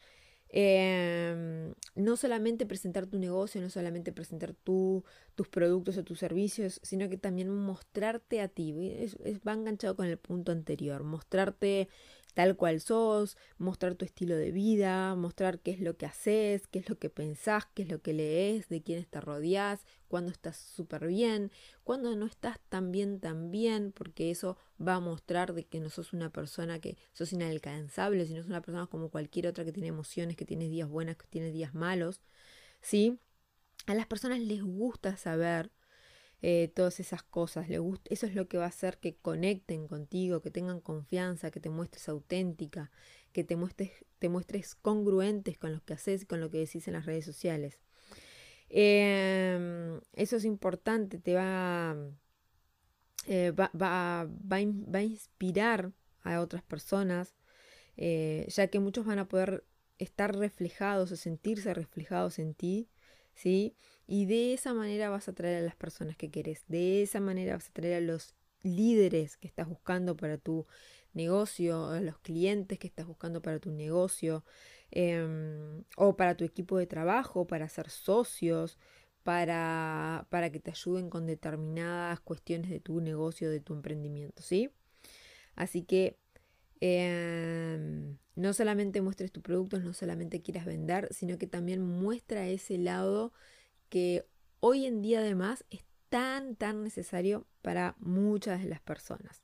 Em, 0.51 1.75
no 1.93 2.17
solamente 2.17 2.65
presentar 2.65 3.05
tu 3.05 3.19
negocio, 3.19 3.61
no 3.61 3.69
solamente 3.69 4.11
presentar 4.11 4.55
tus 4.55 5.03
productos 5.51 5.97
o 5.97 6.03
tus 6.03 6.19
servicios, 6.19 6.79
sino 6.83 7.07
que 7.07 7.17
también 7.17 7.49
mostrarte 7.49 8.41
a 8.41 8.47
ti. 8.47 8.73
va 9.47 9.53
enganchado 9.53 9.95
con 9.95 10.07
el 10.07 10.17
punto 10.17 10.51
anterior, 10.51 11.03
mostrarte 11.03 11.87
tal 12.33 12.55
cual 12.55 12.79
sos, 12.79 13.37
mostrar 13.57 13.95
tu 13.95 14.05
estilo 14.05 14.35
de 14.35 14.51
vida, 14.51 15.15
mostrar 15.15 15.59
qué 15.59 15.71
es 15.71 15.79
lo 15.79 15.97
que 15.97 16.05
haces, 16.05 16.67
qué 16.67 16.79
es 16.79 16.89
lo 16.89 16.97
que 16.97 17.09
pensás, 17.09 17.67
qué 17.73 17.83
es 17.83 17.89
lo 17.89 18.01
que 18.01 18.13
lees, 18.13 18.69
de 18.69 18.81
quiénes 18.81 19.07
te 19.07 19.19
rodeas, 19.21 19.85
cuando 20.07 20.31
estás 20.31 20.57
súper 20.57 21.07
bien, 21.07 21.51
cuando 21.83 22.15
no 22.15 22.25
estás 22.25 22.59
tan 22.69 22.91
bien, 22.91 23.19
tan 23.19 23.51
bien, 23.51 23.91
porque 23.91 24.31
eso 24.31 24.57
va 24.85 24.95
a 24.95 24.99
mostrar 24.99 25.53
de 25.53 25.65
que 25.65 25.79
no 25.79 25.89
sos 25.89 26.13
una 26.13 26.31
persona 26.31 26.79
que 26.79 26.97
sos 27.13 27.33
inalcanzable, 27.33 28.25
sino 28.25 28.41
sos 28.41 28.49
una 28.49 28.61
persona 28.61 28.87
como 28.87 29.09
cualquier 29.09 29.47
otra 29.47 29.65
que 29.65 29.73
tiene 29.73 29.89
emociones, 29.89 30.35
que 30.35 30.45
tiene 30.45 30.69
días 30.69 30.89
buenos, 30.89 31.17
que 31.17 31.27
tiene 31.27 31.51
días 31.51 31.73
malos, 31.73 32.21
¿sí? 32.81 33.19
A 33.87 33.95
las 33.95 34.07
personas 34.07 34.39
les 34.39 34.63
gusta 34.63 35.17
saber 35.17 35.71
eh, 36.41 36.71
todas 36.73 36.99
esas 36.99 37.23
cosas. 37.23 37.69
Le 37.69 37.79
gusta, 37.79 38.09
eso 38.13 38.25
es 38.25 38.35
lo 38.35 38.47
que 38.47 38.57
va 38.57 38.65
a 38.65 38.69
hacer 38.69 38.97
que 38.99 39.15
conecten 39.15 39.87
contigo, 39.87 40.41
que 40.41 40.51
tengan 40.51 40.79
confianza, 40.79 41.51
que 41.51 41.59
te 41.59 41.69
muestres 41.69 42.07
auténtica, 42.09 42.91
que 43.33 43.43
te 43.43 43.55
muestres, 43.55 43.91
te 44.19 44.29
muestres 44.29 44.75
congruentes 44.75 45.57
con 45.57 45.73
lo 45.73 45.83
que 45.83 45.93
haces 45.93 46.23
y 46.23 46.25
con 46.25 46.39
lo 46.39 46.49
que 46.49 46.59
decís 46.59 46.87
en 46.87 46.93
las 46.93 47.05
redes 47.05 47.25
sociales. 47.25 47.79
Em, 48.69 49.99
eso 50.13 50.37
es 50.37 50.45
importante, 50.45 51.17
te 51.19 51.33
va, 51.35 51.95
eh, 53.27 53.51
va, 53.51 53.71
va, 53.79 54.27
va, 54.27 54.57
a 54.99 55.03
inspirar 55.03 55.91
a 56.23 56.39
otras 56.41 56.63
personas, 56.63 57.35
eh, 57.97 58.45
ya 58.49 58.67
que 58.67 58.79
muchos 58.79 59.05
van 59.05 59.19
a 59.19 59.27
poder 59.27 59.65
estar 59.97 60.35
reflejados 60.35 61.11
o 61.11 61.15
sentirse 61.15 61.73
reflejados 61.73 62.39
en 62.39 62.53
ti, 62.53 62.89
¿sí? 63.33 63.75
Y 64.11 64.25
de 64.25 64.53
esa 64.55 64.73
manera 64.73 65.11
vas 65.11 65.29
a 65.29 65.33
traer 65.33 65.57
a 65.57 65.61
las 65.61 65.75
personas 65.75 66.17
que 66.17 66.31
querés, 66.31 66.63
de 66.67 67.03
esa 67.03 67.19
manera 67.19 67.53
vas 67.53 67.69
a 67.69 67.73
traer 67.73 67.93
a 67.93 68.01
los 68.01 68.33
líderes 68.63 69.37
que 69.37 69.47
estás 69.47 69.67
buscando 69.67 70.17
para 70.17 70.39
tu 70.39 70.65
negocio, 71.13 71.85
a 71.89 72.01
los 72.01 72.17
clientes 72.17 72.79
que 72.79 72.87
estás 72.87 73.05
buscando 73.05 73.39
para 73.43 73.59
tu 73.59 73.69
negocio, 73.69 74.43
em, 74.89 75.83
o 75.95 76.17
para 76.17 76.35
tu 76.35 76.43
equipo 76.43 76.79
de 76.79 76.87
trabajo, 76.87 77.45
para 77.45 77.69
ser 77.69 77.91
socios, 77.91 78.79
para, 79.21 80.25
para 80.31 80.51
que 80.51 80.59
te 80.59 80.71
ayuden 80.71 81.11
con 81.11 81.27
determinadas 81.27 82.19
cuestiones 82.19 82.71
de 82.71 82.79
tu 82.79 83.01
negocio, 83.01 83.51
de 83.51 83.59
tu 83.59 83.75
emprendimiento, 83.75 84.41
¿sí? 84.41 84.71
Así 85.55 85.83
que 85.83 86.17
em, 86.81 88.17
no 88.35 88.53
solamente 88.53 89.01
muestres 89.03 89.31
tus 89.31 89.43
productos, 89.43 89.83
no 89.83 89.93
solamente 89.93 90.41
quieras 90.41 90.65
vender, 90.65 91.09
sino 91.13 91.37
que 91.37 91.45
también 91.45 91.83
muestra 91.83 92.47
ese 92.47 92.79
lado 92.79 93.33
que 93.89 94.25
hoy 94.59 94.85
en 94.85 95.01
día 95.01 95.19
además 95.19 95.65
es 95.69 95.83
tan, 96.09 96.55
tan 96.55 96.83
necesario 96.83 97.45
para 97.61 97.95
muchas 97.99 98.61
de 98.63 98.69
las 98.69 98.81
personas. 98.81 99.43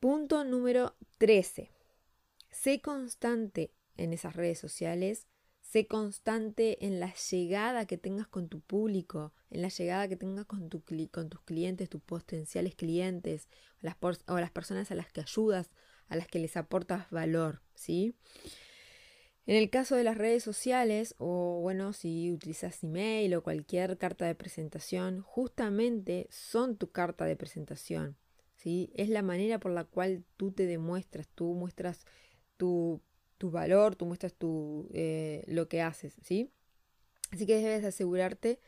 Punto 0.00 0.44
número 0.44 0.94
13. 1.18 1.70
Sé 2.50 2.80
constante 2.80 3.72
en 3.96 4.12
esas 4.12 4.36
redes 4.36 4.58
sociales, 4.58 5.26
sé 5.62 5.86
constante 5.86 6.84
en 6.86 7.00
la 7.00 7.12
llegada 7.14 7.86
que 7.86 7.98
tengas 7.98 8.28
con 8.28 8.48
tu 8.48 8.60
público, 8.60 9.32
en 9.50 9.62
la 9.62 9.68
llegada 9.68 10.06
que 10.08 10.16
tengas 10.16 10.46
con, 10.46 10.68
tu, 10.68 10.82
con 11.10 11.28
tus 11.28 11.40
clientes, 11.42 11.88
tus 11.88 12.02
potenciales 12.02 12.74
clientes, 12.74 13.48
o 14.26 14.38
las 14.38 14.50
personas 14.50 14.90
a 14.90 14.94
las 14.94 15.10
que 15.10 15.22
ayudas, 15.22 15.70
a 16.08 16.16
las 16.16 16.28
que 16.28 16.38
les 16.38 16.56
aportas 16.56 17.10
valor, 17.10 17.62
¿sí? 17.74 18.14
En 19.46 19.54
el 19.54 19.70
caso 19.70 19.94
de 19.94 20.02
las 20.02 20.18
redes 20.18 20.42
sociales, 20.42 21.14
o 21.18 21.60
bueno, 21.62 21.92
si 21.92 22.32
utilizas 22.32 22.82
email 22.82 23.34
o 23.34 23.44
cualquier 23.44 23.96
carta 23.96 24.26
de 24.26 24.34
presentación, 24.34 25.22
justamente 25.22 26.26
son 26.30 26.76
tu 26.76 26.90
carta 26.90 27.26
de 27.26 27.36
presentación. 27.36 28.16
¿sí? 28.56 28.90
Es 28.94 29.08
la 29.08 29.22
manera 29.22 29.60
por 29.60 29.70
la 29.70 29.84
cual 29.84 30.24
tú 30.36 30.50
te 30.50 30.66
demuestras, 30.66 31.28
tú 31.28 31.54
muestras 31.54 32.04
tu, 32.56 33.00
valor, 33.40 33.94
tú 33.94 34.06
muestras 34.06 34.34
tu, 34.34 34.88
eh, 34.92 35.44
lo 35.46 35.68
que 35.68 35.80
haces. 35.80 36.16
¿sí? 36.22 36.50
Así 37.30 37.46
que 37.46 37.56
debes 37.56 37.84
asegurarte 37.84 38.58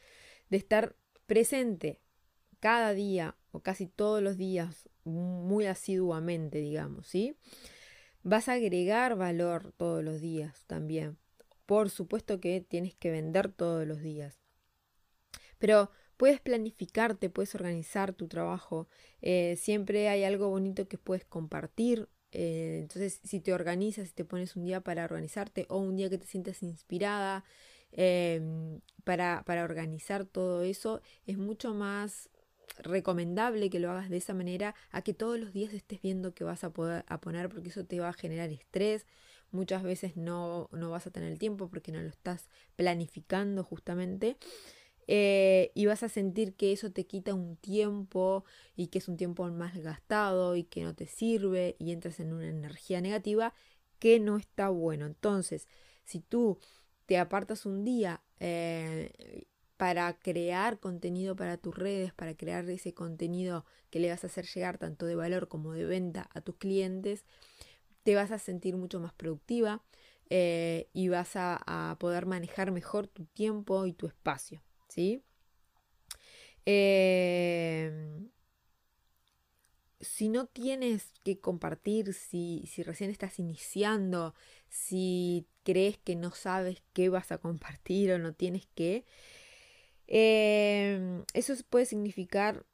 de 0.49 0.57
estar 0.57 0.95
presente 1.27 2.01
cada 2.61 2.95
día 2.95 3.37
o 3.51 3.61
casi 3.61 3.87
todos 3.87 4.23
los 4.23 4.37
días, 4.37 4.89
muy 5.03 5.67
asiduamente, 5.67 6.59
digamos. 6.59 7.09
¿sí? 7.09 7.35
Vas 8.31 8.51
a 8.51 8.53
agregar 8.53 9.17
valor 9.17 9.73
todos 9.79 10.05
los 10.05 10.21
días 10.21 10.67
también. 10.67 11.17
Por 11.65 11.89
supuesto 11.89 12.41
que 12.41 12.61
tienes 12.61 12.95
que 12.95 13.11
vender 13.11 13.51
todos 13.51 13.87
los 13.87 14.03
días. 14.03 14.39
Pero 15.59 15.91
puedes 16.19 16.39
planificarte, 16.39 17.31
puedes 17.31 17.55
organizar 17.55 18.13
tu 18.13 18.29
trabajo. 18.29 18.87
Eh, 19.23 19.57
siempre 19.57 20.11
hay 20.11 20.25
algo 20.25 20.51
bonito 20.51 20.89
que 20.89 20.99
puedes 20.99 21.25
compartir. 21.25 22.11
Eh, 22.33 22.81
entonces, 22.83 23.19
si 23.25 23.41
te 23.41 23.55
organizas, 23.55 24.09
si 24.09 24.15
te 24.15 24.27
pones 24.27 24.57
un 24.57 24.67
día 24.67 24.83
para 24.83 25.05
organizarte 25.05 25.65
o 25.71 25.79
un 25.79 25.97
día 25.97 26.11
que 26.11 26.19
te 26.19 26.27
sientas 26.27 26.63
inspirada 26.63 27.45
em, 27.93 28.83
para, 29.05 29.43
para 29.47 29.65
organizar 29.65 30.27
todo 30.27 30.65
eso, 30.65 31.01
es 31.25 31.39
mucho 31.39 31.73
más 31.73 32.29
recomendable 32.79 33.71
que 33.71 33.81
lo 33.81 33.91
hagas 33.91 34.11
de 34.11 34.19
esa 34.19 34.35
manera 34.35 34.75
a 34.91 35.03
que 35.03 35.15
todos 35.15 35.39
los 35.39 35.53
días 35.53 35.73
estés 35.73 36.01
viendo 36.03 36.35
que 36.35 36.45
vas 36.45 36.65
a 36.65 36.73
poder 36.73 37.05
a 37.09 37.21
poner 37.21 37.49
porque 37.49 37.69
eso 37.69 37.85
te 37.85 38.01
va 38.01 38.09
a 38.09 38.13
generar 38.13 38.51
estrés. 38.51 39.07
Muchas 39.51 39.83
veces 39.83 40.17
no, 40.17 40.69
no 40.73 40.91
vas 40.91 41.07
a 41.07 41.11
tener 41.11 41.33
el 41.33 41.39
tiempo 41.39 41.69
porque 41.69 41.93
no 41.93 42.01
lo 42.01 42.09
estás 42.09 42.49
planificando 42.77 43.65
justamente. 43.65 44.37
Eh, 45.11 45.73
y 45.75 45.87
vas 45.87 46.03
a 46.03 46.11
sentir 46.11 46.55
que 46.55 46.71
eso 46.71 46.93
te 46.93 47.07
quita 47.07 47.33
un 47.33 47.57
tiempo 47.57 48.45
y 48.77 48.89
que 48.89 48.99
es 48.99 49.09
un 49.09 49.17
tiempo 49.17 49.49
más 49.51 49.75
gastado 49.79 50.55
y 50.55 50.65
que 50.65 50.83
no 50.83 50.95
te 50.95 51.07
sirve 51.07 51.77
y 51.79 51.93
entras 51.93 52.21
en 52.21 52.35
una 52.35 52.49
energía 52.49 53.01
negativa 53.01 53.55
que 53.99 54.21
no 54.21 54.37
está 54.37 54.69
bueno. 54.69 55.07
Entonces, 55.07 55.67
si 56.05 56.21
tú 56.21 56.59
te 57.07 57.17
apartas 57.17 57.65
un 57.65 57.85
día 57.85 58.23
eh, 58.39 59.47
para 59.79 60.13
crear 60.19 60.81
contenido 60.81 61.37
para 61.37 61.57
tus 61.57 61.75
redes, 61.75 62.13
para 62.13 62.35
crear 62.35 62.69
ese 62.69 62.93
contenido 62.95 63.65
que 63.91 64.01
le 64.01 64.11
vas 64.11 64.25
a 64.25 64.27
hacer 64.27 64.45
llegar 64.45 64.77
tanto 64.77 65.07
de 65.07 65.15
valor 65.15 65.47
como 65.47 65.73
de 65.73 65.87
venta 65.87 66.29
a 66.35 66.41
tus 66.41 66.57
clientes, 66.57 67.25
te 68.03 68.17
vas 68.17 68.33
a 68.33 68.39
sentir 68.39 68.77
mucho 68.77 68.99
más 68.99 69.13
productiva 69.15 69.83
eh, 70.31 70.89
y 70.93 71.09
vas 71.09 71.31
a, 71.37 71.97
poder 72.01 72.27
manejar 72.27 72.73
mejor 72.73 73.07
tu 73.07 73.25
tiempo 73.27 73.87
y 73.87 73.93
tu 73.93 74.09
espacio. 74.09 74.63
¿sí? 74.89 75.23
Em, 76.67 78.31
si 80.01 80.29
no 80.29 80.47
tienes 80.47 81.13
que 81.23 81.39
compartir, 81.39 82.15
si, 82.15 82.65
si 82.67 82.83
recién 82.83 83.11
estás 83.11 83.39
iniciando, 83.39 84.35
si 84.69 85.47
crees 85.63 85.99
que 85.99 86.17
no 86.17 86.33
sabes 86.33 86.83
qué 86.93 87.11
vas 87.11 87.31
a 87.31 87.39
compartir 87.39 88.11
o 88.11 88.19
no 88.19 88.33
tienes 88.35 88.67
que, 88.75 89.07
Em, 90.09 91.23
eso 91.35 91.55
puede 91.69 91.85
significar 91.87 92.65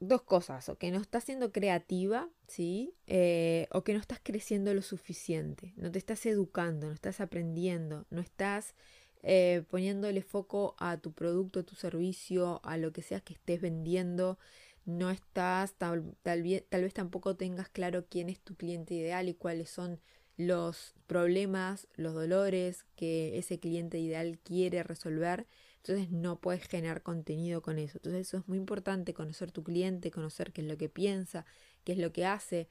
dos 0.00 0.22
cosas, 0.22 0.68
o 0.68 0.76
que 0.78 0.90
no 0.90 1.00
estás 1.00 1.24
siendo 1.24 1.52
creativa, 1.52 2.28
¿sí? 2.46 2.94
Eh, 3.06 3.68
o 3.72 3.84
que 3.84 3.94
no 3.94 4.00
estás 4.00 4.20
creciendo 4.22 4.74
lo 4.74 4.82
suficiente, 4.82 5.72
no 5.76 5.90
te 5.90 5.98
estás 5.98 6.26
educando, 6.26 6.88
no 6.88 6.92
estás 6.92 7.20
aprendiendo, 7.20 8.06
no 8.10 8.20
estás 8.20 8.74
eh, 9.22 9.64
poniéndole 9.70 10.22
foco 10.22 10.74
a 10.78 10.98
tu 10.98 11.12
producto, 11.12 11.60
a 11.60 11.62
tu 11.62 11.76
servicio, 11.76 12.60
a 12.64 12.76
lo 12.76 12.92
que 12.92 13.02
sea 13.02 13.20
que 13.20 13.34
estés 13.34 13.60
vendiendo, 13.60 14.38
no 14.84 15.10
estás, 15.10 15.74
tal 15.74 16.14
vez 16.42 16.94
tampoco 16.94 17.36
tengas 17.36 17.68
claro 17.68 18.06
quién 18.08 18.28
es 18.28 18.40
tu 18.40 18.56
cliente 18.56 18.94
ideal 18.94 19.28
y 19.28 19.34
cuáles 19.34 19.70
son 19.70 20.00
los 20.36 20.94
problemas, 21.06 21.86
los 21.94 22.14
dolores 22.14 22.84
que 22.96 23.38
ese 23.38 23.60
cliente 23.60 23.98
ideal 23.98 24.38
quiere 24.42 24.82
resolver 24.82 25.46
entonces 25.84 26.10
no 26.12 26.40
puedes 26.40 26.62
generar 26.68 27.02
contenido 27.02 27.60
con 27.60 27.78
eso. 27.78 27.98
Entonces 27.98 28.28
eso 28.28 28.36
es 28.38 28.48
muy 28.48 28.56
importante, 28.58 29.14
conocer 29.14 29.50
tu 29.50 29.64
cliente, 29.64 30.12
conocer 30.12 30.52
qué 30.52 30.60
es 30.60 30.68
lo 30.68 30.78
que 30.78 30.88
piensa, 30.88 31.44
qué 31.84 31.92
es 31.92 31.98
lo 31.98 32.12
que 32.12 32.24
hace, 32.24 32.68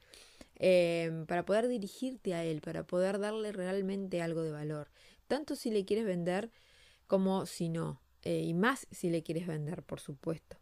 em, 0.56 1.26
para 1.26 1.44
poder 1.44 1.68
dirigirte 1.68 2.34
a 2.34 2.44
él, 2.44 2.62
para 2.62 2.86
poder 2.86 3.18
darle 3.18 3.52
realmente 3.52 4.22
algo 4.22 4.42
de 4.42 4.52
valor. 4.52 4.90
Tanto 5.28 5.56
si 5.56 5.70
le 5.70 5.84
quieres 5.84 6.06
vender 6.06 6.50
como 7.06 7.44
si 7.46 7.68
no. 7.68 8.00
Eh, 8.22 8.42
y 8.44 8.54
más 8.54 8.86
si 8.90 9.10
le 9.10 9.22
quieres 9.22 9.46
vender, 9.46 9.82
por 9.82 10.00
supuesto. 10.00 10.56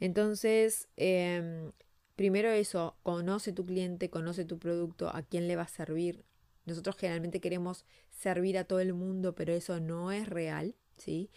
Entonces, 0.00 0.88
em, 0.96 1.72
primero 2.14 2.50
eso, 2.50 2.96
conoce 3.02 3.52
tu 3.52 3.64
cliente, 3.66 4.10
conoce 4.10 4.44
tu 4.44 4.58
producto, 4.58 5.08
a 5.08 5.22
quién 5.22 5.48
le 5.48 5.56
va 5.56 5.62
a 5.62 5.68
servir. 5.68 6.24
Nosotros 6.66 6.96
generalmente 6.96 7.40
queremos 7.40 7.84
servir 8.10 8.58
a 8.58 8.64
todo 8.64 8.80
el 8.80 8.92
mundo, 8.94 9.34
pero 9.34 9.52
eso 9.54 9.80
no 9.80 10.12
es 10.12 10.28
real, 10.28 10.76
¿sí? 10.96 11.30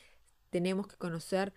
Tenemos 0.49 0.87
que 0.87 0.95
conocer 0.97 1.53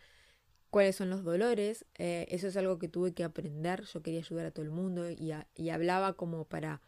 cuáles 0.71 0.97
son 0.97 1.11
los 1.11 1.25
dolores. 1.25 1.85
Eh, 1.99 2.27
eso 2.31 2.49
es 2.49 2.57
algo 2.57 2.79
que 2.79 2.89
tuve 2.89 3.13
que 3.15 3.25
aprender. 3.25 3.85
Yo 3.85 4.03
quería 4.03 4.21
ayudar 4.21 4.47
a 4.47 4.51
todo 4.51 4.65
el 4.65 4.71
mundo 4.71 5.11
y, 5.11 5.33
y 5.55 5.69
hablaba 5.71 6.15
como 6.15 6.45
para 6.45 6.81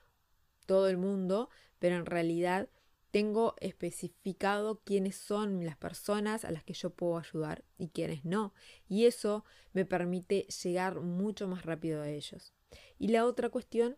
todo 0.67 0.89
el 0.89 0.97
mundo, 0.97 1.51
pero 1.79 1.97
en 1.97 2.07
realidad 2.07 2.69
tengo 3.11 3.55
especificado 3.61 4.81
quiénes 4.83 5.15
son 5.15 5.65
las 5.65 5.77
personas 5.77 6.45
a 6.45 6.51
las 6.51 6.65
que 6.65 6.73
yo 6.73 6.91
puedo 6.91 7.17
ayudar 7.19 7.63
y 7.79 7.91
quiénes 7.91 8.25
no. 8.25 8.53
Y 8.89 9.05
eso 9.05 9.45
me 9.73 9.85
permite 9.85 10.49
llegar 10.63 11.01
mucho 11.01 11.47
más 11.47 11.65
rápido 11.65 12.03
a 12.03 12.09
ellos. 12.09 12.55
Y 12.99 13.09
la 13.09 13.25
otra 13.25 13.51
cuestión 13.51 13.97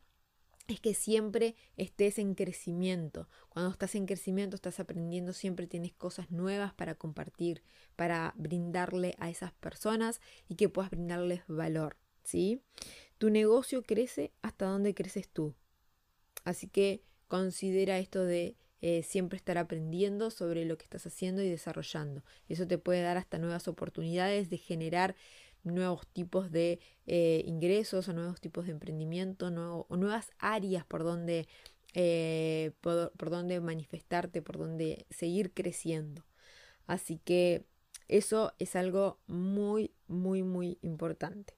es 0.68 0.80
que 0.80 0.94
siempre 0.94 1.54
estés 1.76 2.18
en 2.18 2.34
crecimiento. 2.34 3.28
Cuando 3.48 3.70
estás 3.70 3.94
en 3.94 4.06
crecimiento, 4.06 4.56
estás 4.56 4.80
aprendiendo, 4.80 5.32
siempre 5.32 5.66
tienes 5.66 5.92
cosas 5.92 6.30
nuevas 6.30 6.74
para 6.74 6.94
compartir, 6.94 7.62
para 7.94 8.34
brindarle 8.36 9.14
a 9.18 9.30
esas 9.30 9.52
personas 9.52 10.20
y 10.48 10.56
que 10.56 10.68
puedas 10.68 10.90
brindarles 10.90 11.42
valor, 11.46 11.96
¿sí? 12.24 12.60
Tu 13.18 13.30
negocio 13.30 13.82
crece 13.82 14.32
hasta 14.42 14.66
donde 14.66 14.94
creces 14.94 15.28
tú. 15.28 15.54
Así 16.44 16.68
que 16.68 17.02
considera 17.28 17.98
esto 17.98 18.24
de 18.24 18.56
eh, 18.82 19.02
siempre 19.02 19.36
estar 19.36 19.56
aprendiendo 19.56 20.30
sobre 20.30 20.64
lo 20.64 20.76
que 20.76 20.84
estás 20.84 21.06
haciendo 21.06 21.42
y 21.42 21.48
desarrollando. 21.48 22.22
Eso 22.48 22.66
te 22.66 22.76
puede 22.76 23.02
dar 23.02 23.16
hasta 23.16 23.38
nuevas 23.38 23.68
oportunidades 23.68 24.50
de 24.50 24.58
generar 24.58 25.16
nuevos 25.66 26.06
tipos 26.06 26.50
de 26.50 26.80
eh, 27.06 27.42
ingresos 27.46 28.08
o 28.08 28.12
nuevos 28.12 28.40
tipos 28.40 28.66
de 28.66 28.72
emprendimiento 28.72 29.46
o 29.46 29.96
nuevas 29.96 30.30
áreas 30.38 30.84
por 30.84 31.04
donde, 31.04 31.46
eh, 31.94 32.72
por, 32.80 33.30
donde 33.30 33.60
manifestarte, 33.60 34.42
por 34.42 34.58
donde 34.58 35.06
seguir 35.10 35.52
creciendo. 35.52 36.24
Así 36.86 37.18
que 37.18 37.64
eso 38.08 38.52
es 38.58 38.76
algo 38.76 39.18
muy, 39.26 39.92
muy, 40.06 40.42
muy 40.42 40.78
importante. 40.82 41.54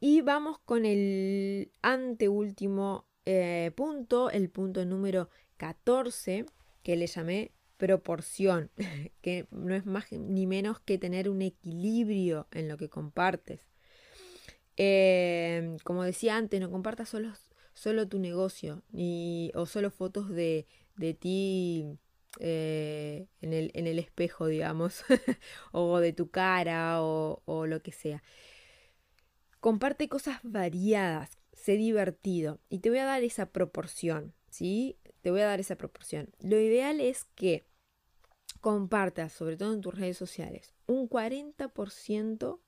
Y 0.00 0.20
vamos 0.22 0.58
con 0.60 0.84
el 0.84 1.72
anteúltimo 1.82 3.06
eh, 3.24 3.72
punto, 3.76 4.30
el 4.30 4.50
punto 4.50 4.84
número 4.84 5.28
14, 5.56 6.46
que 6.82 6.96
le 6.96 7.06
llamé 7.06 7.55
proporción, 7.76 8.70
que 9.20 9.46
no 9.50 9.74
es 9.74 9.86
más 9.86 10.10
ni 10.12 10.46
menos 10.46 10.80
que 10.80 10.98
tener 10.98 11.28
un 11.28 11.42
equilibrio 11.42 12.46
en 12.52 12.68
lo 12.68 12.76
que 12.76 12.88
compartes. 12.88 13.60
Eh, 14.76 15.76
como 15.84 16.04
decía 16.04 16.36
antes, 16.36 16.60
no 16.60 16.70
compartas 16.70 17.08
solo, 17.08 17.32
solo 17.74 18.08
tu 18.08 18.18
negocio 18.18 18.82
ni, 18.90 19.50
o 19.54 19.66
solo 19.66 19.90
fotos 19.90 20.28
de, 20.28 20.66
de 20.96 21.14
ti 21.14 21.98
eh, 22.40 23.26
en, 23.40 23.52
el, 23.52 23.70
en, 23.74 23.86
el, 23.86 23.98
espejo, 23.98 24.46
digamos, 24.46 25.04
o 25.72 25.98
de 26.00 26.12
tu 26.12 26.30
cara 26.30 27.02
o, 27.02 27.42
o 27.46 27.66
lo 27.66 27.82
que 27.82 27.92
sea. 27.92 28.22
Comparte 29.60 30.08
cosas 30.08 30.38
variadas, 30.42 31.38
sé 31.52 31.76
divertido 31.76 32.60
y 32.68 32.80
te 32.80 32.90
voy 32.90 32.98
a 32.98 33.06
dar 33.06 33.24
esa 33.24 33.46
proporción, 33.46 34.34
¿sí? 34.50 34.98
Te 35.26 35.32
voy 35.32 35.40
a 35.40 35.46
dar 35.46 35.58
esa 35.58 35.74
proporción. 35.74 36.28
Lo 36.38 36.60
ideal 36.60 37.00
es 37.00 37.24
que 37.34 37.66
compartas, 38.60 39.32
sobre 39.32 39.56
todo 39.56 39.74
en 39.74 39.80
tus 39.80 39.92
redes 39.92 40.16
sociales, 40.16 40.72
un 40.86 41.08
40% 41.08 42.60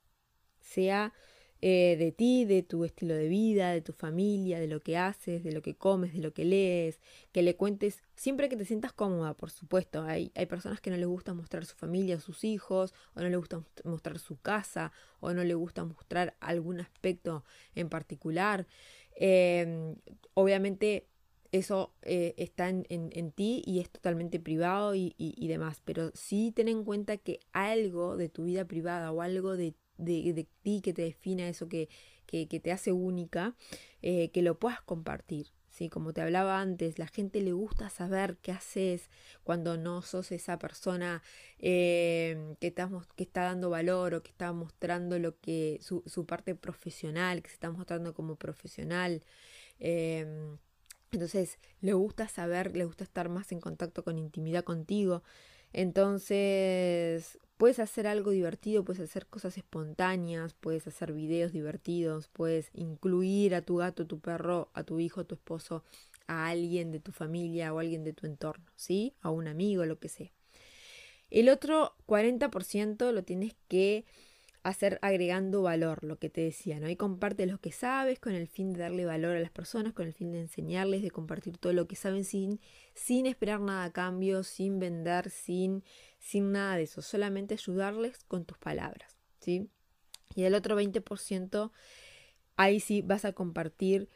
sea 0.59 1.13
eh, 1.61 1.95
de 1.97 2.11
ti, 2.11 2.47
de 2.47 2.65
tu 2.65 2.85
estilo 2.85 3.15
de 3.15 3.29
vida, 3.29 3.71
de 3.71 3.81
tu 3.81 3.93
familia, 3.93 4.59
de 4.59 4.67
lo 4.67 4.81
que 4.81 4.97
haces, 4.97 5.45
de 5.45 5.53
lo 5.53 5.63
que 5.63 5.77
comes, 5.77 6.13
de 6.15 6.19
lo 6.19 6.33
que 6.33 6.45
lees, 6.45 6.99
que 7.31 7.43
le 7.43 7.55
cuentes 7.55 8.03
siempre 8.17 8.49
que 8.49 8.57
te 8.57 8.65
sientas 8.65 8.93
cómoda, 8.93 9.35
por 9.35 9.51
supuesto. 9.53 10.03
Hay, 10.03 10.33
hay 10.35 10.47
personas 10.47 10.81
que 10.81 10.91
no 10.91 10.97
les 10.97 11.07
gusta 11.07 11.35
mostrar 11.35 11.65
su 11.65 11.77
familia, 11.77 12.19
sus 12.19 12.43
hijos, 12.43 12.93
o 13.15 13.21
no 13.21 13.29
les 13.29 13.39
gusta 13.39 13.63
mostrar 13.85 14.19
su 14.19 14.37
casa, 14.41 14.91
o 15.21 15.33
no 15.33 15.45
les 15.45 15.57
gusta 15.57 15.85
mostrar 15.85 16.37
algún 16.41 16.81
aspecto 16.81 17.45
en 17.77 17.89
particular. 17.89 18.67
Em, 19.15 19.97
obviamente 20.35 21.08
eso 21.51 21.95
eh, 22.03 22.35
está 22.37 22.69
en, 22.69 23.33
ti 23.33 23.63
y 23.65 23.81
es 23.81 23.91
totalmente 23.91 24.39
privado 24.39 24.95
y, 24.95 25.15
demás, 25.49 25.81
pero 25.85 26.11
sí 26.15 26.53
ten 26.55 26.69
en 26.69 26.85
cuenta 26.85 27.17
que 27.17 27.41
algo 27.53 28.17
de 28.17 28.29
tu 28.29 28.45
vida 28.45 28.67
privada 28.67 29.13
o 29.13 29.23
algo 29.23 29.57
de, 29.57 29.75
ti 30.63 30.81
que 30.83 30.93
te 30.93 31.03
defina 31.03 31.49
eso 31.49 31.69
que, 31.69 31.89
que, 32.27 32.47
te 32.47 32.73
hace 32.73 32.93
única, 32.93 33.57
eh, 34.03 34.31
que 34.31 34.43
lo 34.43 34.59
puedas 34.59 34.83
compartir. 34.83 35.49
¿sí? 35.71 35.89
Como 35.89 36.13
te 36.13 36.21
hablaba 36.21 36.61
antes, 36.61 36.99
la 36.99 37.07
gente 37.07 37.41
le 37.41 37.53
gusta 37.53 37.89
saber 37.89 38.37
qué 38.43 38.53
haces 38.53 39.09
cuando 39.43 39.79
no 39.79 40.03
sos 40.03 40.33
esa 40.33 40.59
persona 40.59 41.23
eh, 41.59 42.57
que, 42.61 42.75
que 42.75 43.23
está 43.23 43.43
dando 43.45 43.71
valor 43.71 44.15
o 44.15 44.23
que 44.23 44.31
está 44.31 44.53
mostrando 44.53 45.19
lo 45.19 45.39
que, 45.41 45.79
su, 45.81 46.03
su 46.07 46.27
parte 46.27 46.55
profesional, 46.55 47.43
que 47.43 47.49
se 47.49 47.55
está 47.55 47.71
mostrando 47.71 48.13
como 48.13 48.37
profesional. 48.37 49.23
Em, 49.79 50.59
entonces, 51.11 51.59
le 51.81 51.93
gusta 51.95 52.29
saber, 52.29 52.77
le 52.77 52.85
gusta 52.85 53.05
estar 53.05 53.29
más 53.29 53.53
en 53.53 53.61
contacto 53.61 54.05
con 54.05 54.19
intimidad 54.19 54.65
contigo. 54.65 55.23
Entonces, 55.73 57.39
puedes 57.57 57.79
hacer 57.79 58.07
algo 58.07 58.31
divertido, 58.31 58.85
puedes 58.85 59.03
hacer 59.03 59.27
cosas 59.27 59.59
espontáneas, 59.59 60.55
puedes 60.55 60.87
hacer 60.87 61.13
videos 61.13 61.53
divertidos, 61.53 62.29
puedes 62.29 62.71
incluir 62.73 63.55
a 63.55 63.63
tu 63.63 63.77
gato, 63.77 64.07
tu 64.07 64.21
perro, 64.21 64.71
a 64.75 64.85
tu 64.85 65.01
hijo, 65.01 65.21
a 65.21 65.25
tu 65.25 65.35
esposo, 65.35 65.85
a 66.27 66.49
alguien 66.49 66.93
de 66.93 67.01
tu 67.01 67.13
familia 67.13 67.73
o 67.73 67.79
alguien 67.79 68.05
de 68.05 68.13
tu 68.13 68.27
entorno, 68.27 68.67
¿sí? 68.77 69.15
A 69.21 69.31
un 69.31 69.49
amigo, 69.49 69.85
lo 69.85 69.99
que 69.99 70.09
sea. 70.09 70.31
El 71.31 71.49
otro 71.49 71.95
40% 72.07 73.13
lo 73.13 73.23
tienes 73.25 73.55
que 73.69 74.07
hacer 74.69 74.99
agregando 75.03 75.63
valor, 75.63 76.05
lo 76.05 76.19
que 76.19 76.31
te 76.31 76.41
decía, 76.41 76.81
¿no? 76.81 76.89
Y 76.89 76.97
comparte 76.97 77.47
lo 77.47 77.59
que 77.59 77.73
sabes 77.73 78.19
con 78.19 78.35
el 78.35 78.49
fin 78.49 78.73
de 78.73 78.81
darle 78.81 79.05
valor 79.05 79.37
a 79.37 79.41
las 79.41 79.51
personas, 79.51 79.93
con 79.93 80.07
el 80.07 80.13
fin 80.13 80.33
de 80.33 80.41
enseñarles, 80.41 81.03
de 81.03 81.11
compartir 81.11 81.59
todo 81.59 81.73
lo 81.73 81.87
que 81.87 81.97
saben 81.97 82.25
sin, 82.25 82.61
sin 82.95 83.27
esperar 83.27 83.61
nada 83.61 83.85
a 83.85 83.93
cambio, 83.93 84.43
sin 84.45 84.79
vender, 84.79 85.31
sin, 85.31 85.85
sin 86.19 86.53
nada 86.53 86.77
de 86.77 86.85
eso, 86.85 87.03
solamente 87.03 87.55
ayudarles 87.55 88.25
con 88.25 88.45
tus 88.45 88.59
palabras, 88.59 89.17
¿sí? 89.41 89.69
Y 90.35 90.45
el 90.45 90.55
otro 90.55 90.81
20%, 90.81 91.73
ahí 92.57 92.81
sí 92.81 93.03
vas 93.03 93.25
a 93.25 93.33
compartir 93.33 94.09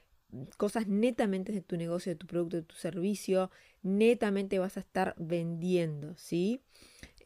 cosas 0.56 0.86
netamente 0.88 1.52
de 1.52 1.60
tu 1.60 1.76
negocio, 1.76 2.12
de 2.12 2.16
tu 2.16 2.26
producto, 2.26 2.56
de 2.56 2.62
tu 2.62 2.76
servicio, 2.76 3.50
netamente 3.82 4.58
vas 4.58 4.76
a 4.76 4.80
estar 4.80 5.14
vendiendo, 5.18 6.16
¿sí? 6.16 6.62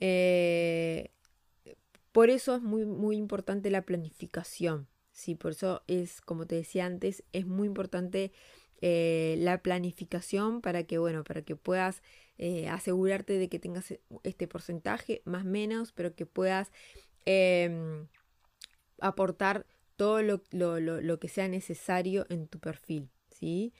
Eh, 0.00 1.10
por 2.16 2.30
eso 2.30 2.56
es 2.56 2.62
muy, 2.62 2.86
muy 2.86 3.18
importante 3.18 3.68
la 3.68 3.82
planificación. 3.82 4.88
Sí, 5.12 5.34
por 5.34 5.50
eso 5.50 5.82
es, 5.86 6.22
como 6.22 6.46
te 6.46 6.54
decía 6.54 6.86
antes, 6.86 7.22
es 7.34 7.44
muy 7.44 7.66
importante 7.66 8.32
eh, 8.80 9.36
la 9.38 9.60
planificación 9.60 10.62
para 10.62 10.84
que, 10.84 10.96
bueno, 10.96 11.24
para 11.24 11.42
que 11.42 11.56
puedas 11.56 12.02
eh, 12.38 12.70
asegurarte 12.70 13.34
de 13.34 13.50
que 13.50 13.58
tengas 13.58 13.92
este 14.22 14.48
porcentaje, 14.48 15.20
más 15.26 15.44
o 15.44 15.48
menos, 15.48 15.92
pero 15.92 16.14
que 16.14 16.24
puedas 16.24 16.72
em, 17.26 18.06
aportar 18.98 19.66
todo 19.96 20.22
lo, 20.22 21.18
que 21.20 21.28
sea 21.28 21.48
necesario 21.48 22.24
en 22.30 22.48
tu 22.48 22.58
perfil, 22.60 23.10
¿sí? 23.28 23.74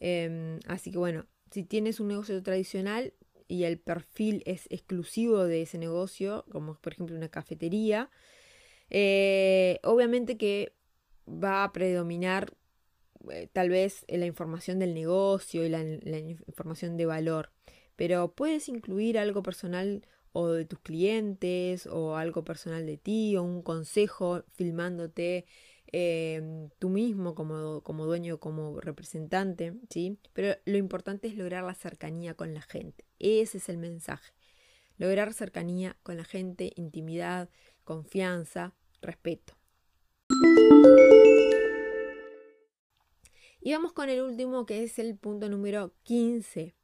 Em, 0.00 0.60
así 0.66 0.90
que 0.90 0.98
bueno, 0.98 1.24
si 1.50 1.62
tienes 1.62 1.98
un 1.98 2.08
negocio 2.08 2.42
tradicional, 2.42 3.14
y 3.50 3.64
el 3.64 3.78
perfil 3.78 4.44
es 4.46 4.66
exclusivo 4.70 5.44
de 5.44 5.62
ese 5.62 5.76
negocio, 5.76 6.44
como 6.52 6.76
por 6.76 6.92
ejemplo 6.92 7.16
una 7.16 7.28
cafetería, 7.28 8.08
eh, 8.90 9.80
obviamente 9.82 10.36
que 10.36 10.72
va 11.26 11.64
a 11.64 11.72
predominar 11.72 12.56
eh, 13.28 13.48
tal 13.52 13.68
vez 13.68 14.04
la 14.08 14.26
información 14.26 14.78
del 14.78 14.94
negocio 14.94 15.66
y 15.66 15.68
la, 15.68 15.82
información 15.82 16.96
de 16.96 17.06
valor, 17.06 17.50
pero 17.96 18.32
puedes 18.32 18.68
incluir 18.68 19.18
algo 19.18 19.42
personal 19.42 20.06
o 20.32 20.48
de 20.48 20.64
tus 20.64 20.78
clientes 20.78 21.86
o 21.86 22.16
algo 22.16 22.44
personal 22.44 22.86
de 22.86 22.98
ti 22.98 23.36
o 23.36 23.42
un 23.42 23.62
consejo 23.62 24.44
filmándote 24.52 25.44
em, 25.92 26.70
tú 26.78 26.88
mismo 26.88 27.34
como, 27.34 27.82
como 27.82 28.06
dueño, 28.06 28.38
como 28.38 28.80
representante, 28.80 29.74
¿sí? 29.88 30.18
Pero 30.32 30.56
lo 30.64 30.78
importante 30.78 31.28
es 31.28 31.36
lograr 31.36 31.64
la 31.64 31.74
cercanía 31.74 32.34
con 32.34 32.54
la 32.54 32.62
gente. 32.62 33.04
Ese 33.18 33.58
es 33.58 33.68
el 33.68 33.78
mensaje. 33.78 34.32
Lograr 34.98 35.32
cercanía 35.32 35.96
con 36.02 36.16
la 36.16 36.24
gente, 36.24 36.72
intimidad, 36.76 37.48
confianza, 37.84 38.74
respeto. 39.00 39.54
Y 43.62 43.72
vamos 43.72 43.92
con 43.92 44.08
el 44.08 44.22
último 44.22 44.64
que 44.64 44.82
es 44.82 44.98
el 44.98 45.16
punto 45.18 45.48
número 45.48 45.92
15. 46.04 46.74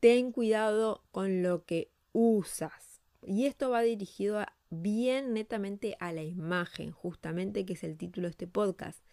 Ten 0.00 0.32
cuidado 0.32 1.04
con 1.12 1.42
lo 1.42 1.64
que 1.64 1.92
usas. 2.12 3.00
Y 3.22 3.46
esto 3.46 3.70
va 3.70 3.82
dirigido 3.82 4.44
bien 4.70 5.34
netamente 5.34 5.96
a 6.00 6.12
la 6.12 6.22
imagen, 6.22 6.92
justamente 6.92 7.66
que 7.66 7.74
es 7.74 7.84
el 7.84 7.96
título 7.96 8.28
de 8.28 8.32
este 8.32 8.46
podcast. 8.46 9.04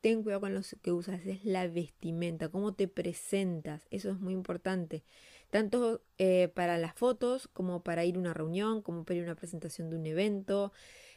Ten 0.00 0.22
cuidado 0.22 0.40
con 0.40 0.54
lo 0.54 0.60
que 0.82 0.92
usas, 0.92 1.24
es 1.26 1.44
la 1.44 1.66
vestimenta, 1.68 2.48
cómo 2.48 2.74
te 2.74 2.88
presentas, 2.88 3.86
eso 3.90 4.10
es 4.10 4.20
muy 4.20 4.34
importante. 4.34 5.04
Tanto 5.50 6.02
eh, 6.18 6.48
para 6.54 6.78
las 6.78 6.94
fotos 6.94 7.48
como 7.48 7.82
para 7.82 8.04
ir 8.04 8.16
a 8.16 8.18
una 8.18 8.34
reunión, 8.34 8.82
como 8.82 9.04
para 9.04 9.16
ir 9.16 9.22
a 9.22 9.26
una 9.26 9.36
presentación 9.36 9.90
de 9.90 9.96
un 9.96 10.06
evento, 10.06 10.72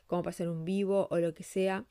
como 0.08 0.24
para 0.24 0.32
hacer 0.32 0.50
un 0.50 0.66
vivo 0.66 1.08
o 1.12 1.20
lo 1.20 1.34
que 1.34 1.44
sea. 1.44 1.86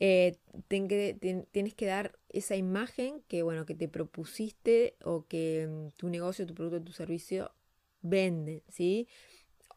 Eh, 0.00 0.36
tienes 0.68 1.74
que 1.74 1.86
dar 1.86 2.18
esa 2.28 2.56
imagen 2.56 3.22
que, 3.28 3.42
bueno, 3.42 3.64
que 3.64 3.74
te 3.74 3.88
propusiste 3.88 4.96
o 5.04 5.26
que 5.26 5.68
mm, 5.68 5.96
tu 5.96 6.08
negocio, 6.08 6.46
tu 6.46 6.54
producto, 6.54 6.82
tu 6.82 6.92
servicio 6.92 7.52
venden, 8.02 8.62
¿sí? 8.68 9.08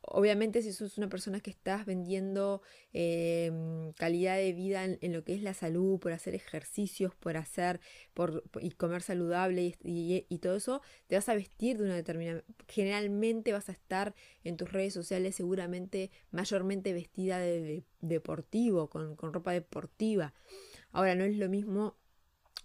Obviamente 0.10 0.62
si 0.62 0.72
sos 0.72 0.98
una 0.98 1.10
persona 1.10 1.42
que 1.42 1.50
estás 1.50 1.86
vendiendo 1.86 2.62
em, 2.94 3.92
calidad 3.94 4.38
de 4.38 4.54
vida 4.54 4.86
en, 4.86 5.14
lo 5.14 5.26
que 5.26 5.36
es 5.36 5.42
la 5.42 5.54
salud, 5.54 6.00
por 6.00 6.14
hacer 6.14 6.34
ejercicios, 6.34 7.14
por 7.16 7.36
hacer 7.36 7.82
por, 8.14 8.44
y 8.62 8.72
comer 8.72 9.02
saludable 9.02 9.76
y, 9.84 10.38
todo 10.40 10.56
eso, 10.56 10.82
te 11.08 11.16
vas 11.16 11.28
a 11.28 11.36
vestir 11.36 11.78
de 11.78 11.84
una 11.84 11.96
determinada... 11.96 12.44
Generalmente 12.70 13.52
vas 13.52 13.68
a 13.68 13.74
estar 13.74 14.16
en 14.46 14.56
tus 14.56 14.72
redes 14.72 14.94
sociales 14.94 15.36
seguramente 15.36 16.10
mayormente 16.32 16.94
vestida 16.94 17.40
de, 17.40 17.84
deportivo, 18.00 18.90
con, 18.90 19.18
ropa 19.18 19.52
deportiva. 19.52 20.34
Ahora 20.92 21.16
no 21.16 21.26
es 21.26 21.36
lo 21.36 21.50
mismo 21.50 21.98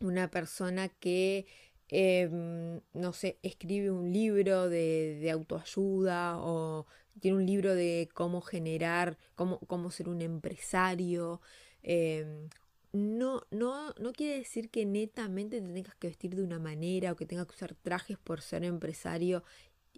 una 0.00 0.30
persona 0.30 0.88
que 0.88 1.46
Em, 1.94 2.80
no 2.94 3.12
sé, 3.12 3.38
escribe 3.42 3.90
un 3.90 4.10
libro 4.14 4.70
de, 4.70 5.28
autoayuda 5.30 6.38
o 6.38 6.86
tiene 7.20 7.36
un 7.36 7.46
libro 7.46 7.74
de 7.74 8.08
cómo 8.14 8.40
generar, 8.40 9.18
cómo, 9.34 9.58
cómo 9.60 9.90
ser 9.90 10.08
un 10.08 10.22
empresario. 10.22 11.40
Em, 11.82 12.48
no, 12.92 13.42
no, 13.50 13.94
no 13.98 14.12
quiere 14.12 14.38
decir 14.38 14.70
que 14.70 14.84
netamente 14.84 15.60
te 15.60 15.72
tengas 15.72 15.94
que 15.96 16.08
vestir 16.08 16.34
de 16.34 16.42
una 16.42 16.58
manera 16.58 17.12
o 17.12 17.16
que 17.16 17.26
tengas 17.26 17.46
que 17.46 17.54
usar 17.54 17.74
trajes 17.74 18.18
por 18.18 18.42
ser 18.42 18.64
empresario 18.64 19.44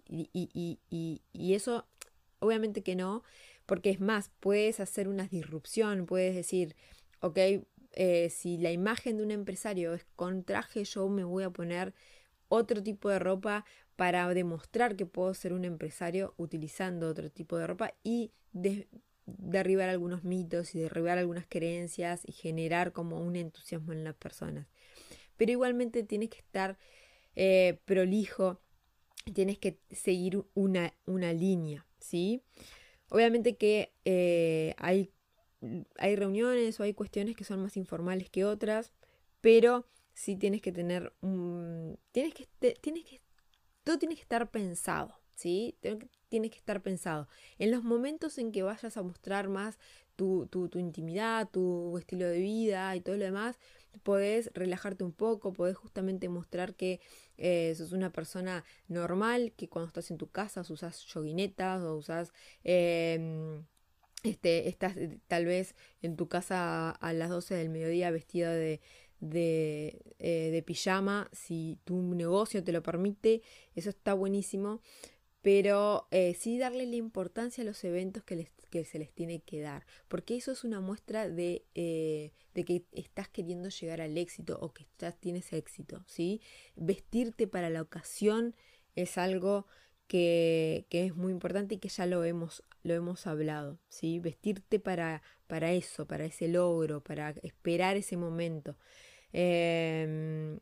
y, 0.07 0.29
y 1.33 1.53
eso 1.53 1.85
obviamente 2.39 2.81
que 2.83 2.95
no, 2.95 3.23
porque 3.65 3.89
es 3.89 3.99
más, 3.99 4.31
puedes 4.39 4.79
hacer 4.79 5.07
una 5.07 5.27
disrupción, 5.27 6.05
puedes 6.05 6.35
decir, 6.35 6.75
ok, 7.21 7.37
eh, 7.93 8.29
si 8.29 8.57
la 8.57 8.71
imagen 8.71 9.17
de 9.17 9.23
un 9.23 9.31
empresario 9.31 9.93
es 9.93 10.05
con 10.15 10.43
traje, 10.43 10.83
yo 10.83 11.07
me 11.09 11.23
voy 11.23 11.43
a 11.43 11.49
poner 11.49 11.93
otro 12.47 12.83
tipo 12.83 13.09
de 13.09 13.19
ropa 13.19 13.65
para 13.95 14.27
demostrar 14.33 14.95
que 14.95 15.05
puedo 15.05 15.33
ser 15.33 15.53
un 15.53 15.65
empresario 15.65 16.33
utilizando 16.37 17.07
otro 17.09 17.29
tipo 17.29 17.57
de 17.57 17.67
ropa 17.67 17.93
y 18.03 18.31
derribar 19.25 19.89
algunos 19.89 20.23
mitos 20.23 20.75
y 20.75 20.79
derribar 20.79 21.17
algunas 21.17 21.45
creencias 21.47 22.21
y 22.25 22.31
generar 22.31 22.91
como 22.91 23.21
un 23.21 23.35
entusiasmo 23.35 23.93
en 23.93 24.03
las 24.03 24.15
personas. 24.15 24.67
Pero 25.37 25.51
igualmente 25.51 26.03
tienes 26.03 26.29
que 26.29 26.39
estar 26.39 26.77
eh, 27.35 27.79
prolijo, 27.85 28.59
tienes 29.33 29.57
que 29.57 29.79
seguir 29.91 30.43
una, 30.53 30.93
una 31.05 31.33
línea, 31.33 31.85
¿sí? 31.99 32.41
Obviamente 33.09 33.55
que 33.55 33.91
eh, 34.05 34.73
hay 34.77 35.11
hay 35.97 36.15
reuniones 36.15 36.79
o 36.79 36.83
hay 36.83 36.93
cuestiones 36.93 37.35
que 37.35 37.43
son 37.43 37.61
más 37.61 37.77
informales 37.77 38.29
que 38.29 38.45
otras, 38.45 38.91
pero 39.41 39.87
sí 40.13 40.35
tienes 40.35 40.61
que 40.61 40.71
tener. 40.71 41.13
Tienes 42.11 42.33
que, 42.33 42.47
tienes 42.81 43.05
que, 43.05 43.21
todo 43.85 43.99
tiene 43.99 44.15
que 44.15 44.21
estar 44.21 44.49
pensado, 44.51 45.15
¿sí? 45.35 45.77
Tienes 46.27 46.51
que 46.51 46.57
estar 46.57 46.81
pensado. 46.81 47.29
En 47.59 47.71
los 47.71 47.83
momentos 47.83 48.37
en 48.39 48.51
que 48.51 48.63
vayas 48.63 48.97
a 48.97 49.03
mostrar 49.03 49.47
más 49.47 49.77
tu, 50.15 50.47
tu, 50.47 50.67
intimidad, 50.79 51.49
tu 51.49 51.97
estilo 51.97 52.25
de 52.25 52.39
vida 52.39 52.95
y 52.95 53.01
todo 53.01 53.15
lo 53.15 53.23
demás, 53.23 53.59
podés 54.03 54.49
relajarte 54.53 55.03
un 55.03 55.13
poco, 55.13 55.53
podés 55.53 55.77
justamente 55.77 56.27
mostrar 56.29 56.73
que 56.75 56.99
eh, 57.37 57.73
sos 57.77 57.91
una 57.91 58.11
persona 58.11 58.65
normal, 58.87 59.53
que 59.55 59.69
cuando 59.69 59.87
estás 59.87 60.09
en 60.11 60.17
tu 60.17 60.29
casa 60.29 60.61
usas 60.67 61.05
yoguinetas 61.05 61.83
o 61.83 61.95
usas... 61.95 62.33
Em, 62.63 63.63
este, 64.23 64.67
estás 64.69 64.97
eh, 64.97 65.19
tal 65.27 65.45
vez 65.45 65.75
en 66.01 66.15
tu 66.15 66.27
casa 66.27 66.89
a 66.89 67.13
las 67.13 67.29
12 67.29 67.53
del 67.53 67.69
mediodía 67.69 68.09
vestida 68.09 68.51
de, 68.51 68.81
de, 69.19 70.15
eh, 70.19 70.49
de, 70.51 70.61
pijama, 70.61 71.29
si 71.31 71.79
tu 71.83 72.15
negocio 72.15 72.63
te 72.63 72.71
lo 72.71 72.83
permite, 72.83 73.41
eso 73.75 73.89
está 73.89 74.13
buenísimo, 74.13 74.81
pero 75.41 76.07
eh, 76.11 76.33
sí 76.33 76.57
darle 76.57 76.85
la 76.85 76.95
importancia 76.95 77.61
a 77.61 77.65
los 77.65 77.83
eventos 77.83 78.23
que, 78.23 78.35
les, 78.35 78.49
que, 78.69 78.85
se 78.85 78.99
les 78.99 79.11
tiene 79.11 79.41
que 79.41 79.61
dar, 79.61 79.85
porque 80.07 80.35
eso 80.35 80.51
es 80.51 80.63
una 80.63 80.81
muestra 80.81 81.29
de, 81.29 81.65
de 81.73 82.65
que 82.65 82.85
estás 82.91 83.29
queriendo 83.29 83.69
llegar 83.69 84.01
al 84.01 84.17
éxito 84.17 84.57
o 84.61 84.73
que 84.73 84.83
estás, 84.83 85.19
tienes 85.19 85.53
éxito, 85.53 86.03
¿sí? 86.07 86.41
Vestirte 86.75 87.47
para 87.47 87.69
la 87.69 87.81
ocasión 87.81 88.55
es 88.95 89.17
algo 89.17 89.67
que, 90.07 90.85
es 90.89 91.15
muy 91.15 91.31
importante 91.31 91.75
y 91.75 91.77
que 91.79 91.89
ya 91.89 92.05
lo 92.05 92.23
hemos, 92.23 92.63
lo 92.83 92.93
hemos 92.93 93.27
hablado, 93.27 93.79
¿sí? 93.89 94.19
Vestirte 94.19 94.79
para, 94.79 95.21
para 95.47 95.71
eso, 95.71 96.05
para 96.05 96.25
ese 96.25 96.47
logro, 96.47 97.01
para 97.01 97.31
esperar 97.43 97.97
ese 97.97 98.17
momento. 98.17 98.77
Em, 99.33 100.59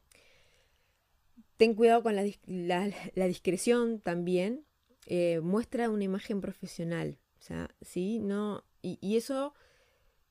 ten 1.58 1.76
cuidado 1.76 2.04
con 2.04 2.16
la, 2.16 3.28
discreción 3.28 4.00
también. 4.00 4.66
Eh, 5.06 5.42
muestra 5.42 5.90
una 5.90 6.06
imagen 6.06 6.42
profesional. 6.42 7.20
O 7.40 7.42
sea, 7.42 7.70
¿sí? 7.82 8.20
No, 8.20 8.64
y, 8.82 9.18
eso 9.18 9.54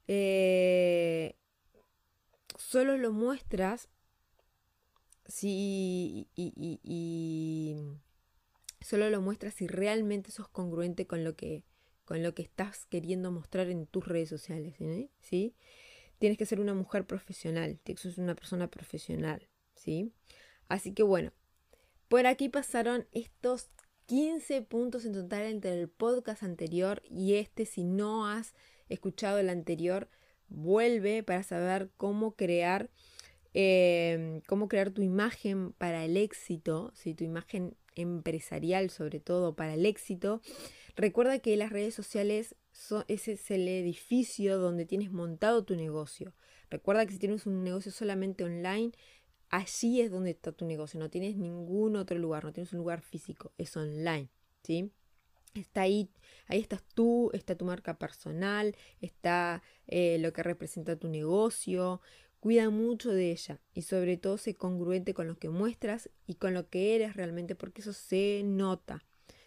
eh, 0.09 1.37
solo 2.57 2.97
lo 2.97 3.13
muestras 3.13 3.89
si 5.27 6.27
y 6.35 7.77
Solo 8.85 9.11
lo 9.11 9.21
muestras 9.21 9.55
si 9.55 9.67
realmente 9.67 10.31
sos 10.31 10.49
congruente 10.49 11.07
con 11.07 11.25
lo 11.25 11.37
que, 11.37 11.65
con 12.05 12.23
lo 12.23 12.35
que 12.35 12.43
estás 12.43 12.87
queriendo 12.87 13.31
mostrar 13.31 13.69
en 13.69 13.87
tus 13.87 14.07
redes 14.07 14.29
sociales. 14.29 14.75
¿sí? 15.21 15.55
Tienes 16.19 16.39
que 16.39 16.47
ser 16.47 16.61
una 16.61 16.75
mujer 16.75 17.07
profesional, 17.07 17.79
tienes 17.83 18.03
que 18.03 18.11
ser 18.11 18.25
una 18.25 18.35
persona 18.35 18.69
profesional. 18.69 19.49
¿sí? 19.75 20.13
Así 20.69 20.93
que 20.93 21.03
bueno, 21.03 21.33
por 22.09 22.27
aquí 22.27 22.49
pasaron 22.49 23.07
estos 23.13 23.71
15 24.07 24.63
puntos 24.63 25.05
en 25.05 25.13
total 25.13 25.45
entre 25.45 25.81
el 25.81 25.89
podcast 25.89 26.43
anterior 26.43 27.03
y 27.09 27.35
este. 27.35 27.67
Si 27.67 27.85
no 27.85 28.29
has 28.29 28.55
escuchado 28.89 29.39
el 29.39 29.49
anterior, 29.49 30.09
vuelve 30.49 31.23
para 31.23 31.43
saber 31.43 31.91
cómo 31.97 32.33
crear, 32.37 32.91
eh, 33.55 34.43
cómo 34.47 34.69
crear 34.69 34.91
tu 34.91 35.03
imagen 35.03 35.73
para 35.73 36.05
el 36.05 36.17
éxito, 36.17 36.93
si 36.95 37.15
tu 37.15 37.25
imagen 37.25 37.77
empresarial, 37.95 38.91
sobre 38.91 39.21
todo 39.21 39.55
para 39.55 39.75
el 39.75 39.87
éxito, 39.87 40.41
recuerda 40.97 41.39
que 41.39 41.57
las 41.57 41.71
redes 41.71 41.95
sociales 41.95 42.57
son, 42.73 43.05
ese 43.09 43.33
es 43.33 43.51
el 43.51 43.69
edificio 43.69 44.59
donde 44.59 44.87
tienes 44.87 45.11
montado 45.11 45.65
tu 45.65 45.77
negocio. 45.77 46.35
Recuerda 46.71 47.05
que 47.07 47.13
si 47.13 47.19
tienes 47.19 47.47
un 47.47 47.63
negocio 47.65 47.93
solamente 47.93 48.45
online, 48.45 48.93
allí 49.51 50.01
es 50.01 50.11
donde 50.11 50.31
está 50.31 50.53
tu 50.53 50.65
negocio, 50.65 50.99
no 50.99 51.11
tienes 51.11 51.37
ningún 51.37 51.97
otro 51.97 52.19
lugar, 52.19 52.45
no 52.45 52.53
tienes 52.53 52.73
un 52.73 52.79
lugar 52.79 53.03
físico, 53.03 53.53
es 53.59 53.77
online, 53.77 54.31
¿sí? 54.63 54.91
Está 55.55 55.83
ahí, 55.83 56.09
ahí 56.47 56.61
estás 56.61 56.83
tú, 56.95 57.31
está 57.35 57.55
tu 57.55 57.67
marca 57.67 57.99
personal, 57.99 58.75
está 59.03 59.63
eh, 59.87 60.17
lo 60.19 60.33
que 60.33 60.43
representa 60.43 60.97
tu 60.97 61.09
negocio, 61.09 62.01
Cuida 62.43 62.71
mucho 62.71 63.13
de 63.13 63.31
ella 63.31 63.61
y 63.73 63.83
sobre 63.83 64.17
todo 64.17 64.37
sé 64.37 64.57
congruente 64.57 65.15
con 65.15 65.29
lo 65.29 65.39
que 65.39 65.49
muestras 65.49 66.11
y 66.27 66.35
con 66.35 66.55
lo 66.55 66.69
que 66.69 66.97
eres 66.97 67.15
realmente 67.15 67.55
porque 67.55 67.83
eso 67.83 67.93
se 67.93 68.43
nota. 68.45 69.05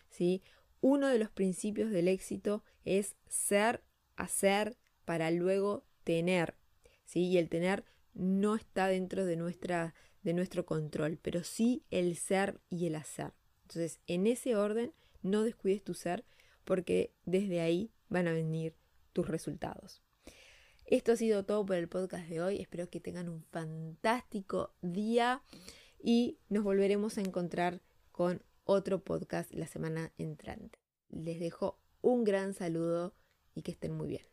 ¿sí? 0.10 0.42
Uno 0.80 1.10
de 1.10 1.20
los 1.20 1.30
principios 1.30 1.92
del 1.92 2.08
éxito 2.08 2.64
es 2.86 3.18
ser, 3.28 3.84
hacer 4.16 4.78
para 5.04 5.30
luego 5.30 5.84
tener. 6.06 6.56
¿sí? 7.04 7.26
Y 7.26 7.38
el 7.38 7.50
tener 7.50 7.84
no 8.14 8.56
está 8.56 8.88
dentro 8.88 9.26
de, 9.26 9.36
nuestra, 9.36 9.94
de 10.24 10.34
nuestro 10.34 10.66
control, 10.66 11.20
pero 11.22 11.44
sí 11.44 11.84
el 11.92 12.16
ser 12.16 12.62
y 12.70 12.86
el 12.86 12.96
hacer. 12.96 13.34
Entonces, 13.64 14.00
en 14.08 14.26
ese 14.26 14.56
orden, 14.56 14.94
no 15.22 15.44
descuides 15.44 15.84
tu 15.84 15.96
ser 15.96 16.24
porque 16.64 17.12
desde 17.26 17.60
ahí 17.60 17.92
van 18.08 18.30
a 18.30 18.32
venir 18.32 18.74
tus 19.12 19.28
resultados. 19.28 20.05
Esto 20.88 21.14
ha 21.14 21.16
sido 21.16 21.44
todo 21.44 21.66
por 21.66 21.78
el 21.78 21.88
podcast 21.88 22.30
de 22.30 22.42
hoy. 22.42 22.62
Espero 22.62 22.92
que 22.92 23.00
tengan 23.00 23.28
un 23.28 23.42
fantástico 23.42 24.76
día 24.84 25.42
y 26.00 26.38
nos 26.48 26.64
volveremos 26.64 27.18
a 27.18 27.22
encontrar 27.22 27.82
con 28.12 28.44
otro 28.66 29.04
podcast 29.04 29.52
la 29.52 29.66
semana 29.66 30.14
entrante. 30.20 30.78
Les 31.10 31.40
dejo 31.40 31.80
un 32.02 32.24
gran 32.24 32.54
saludo 32.54 33.16
y 33.56 33.64
que 33.64 33.72
estén 33.72 33.98
muy 33.98 34.10
bien. 34.10 34.26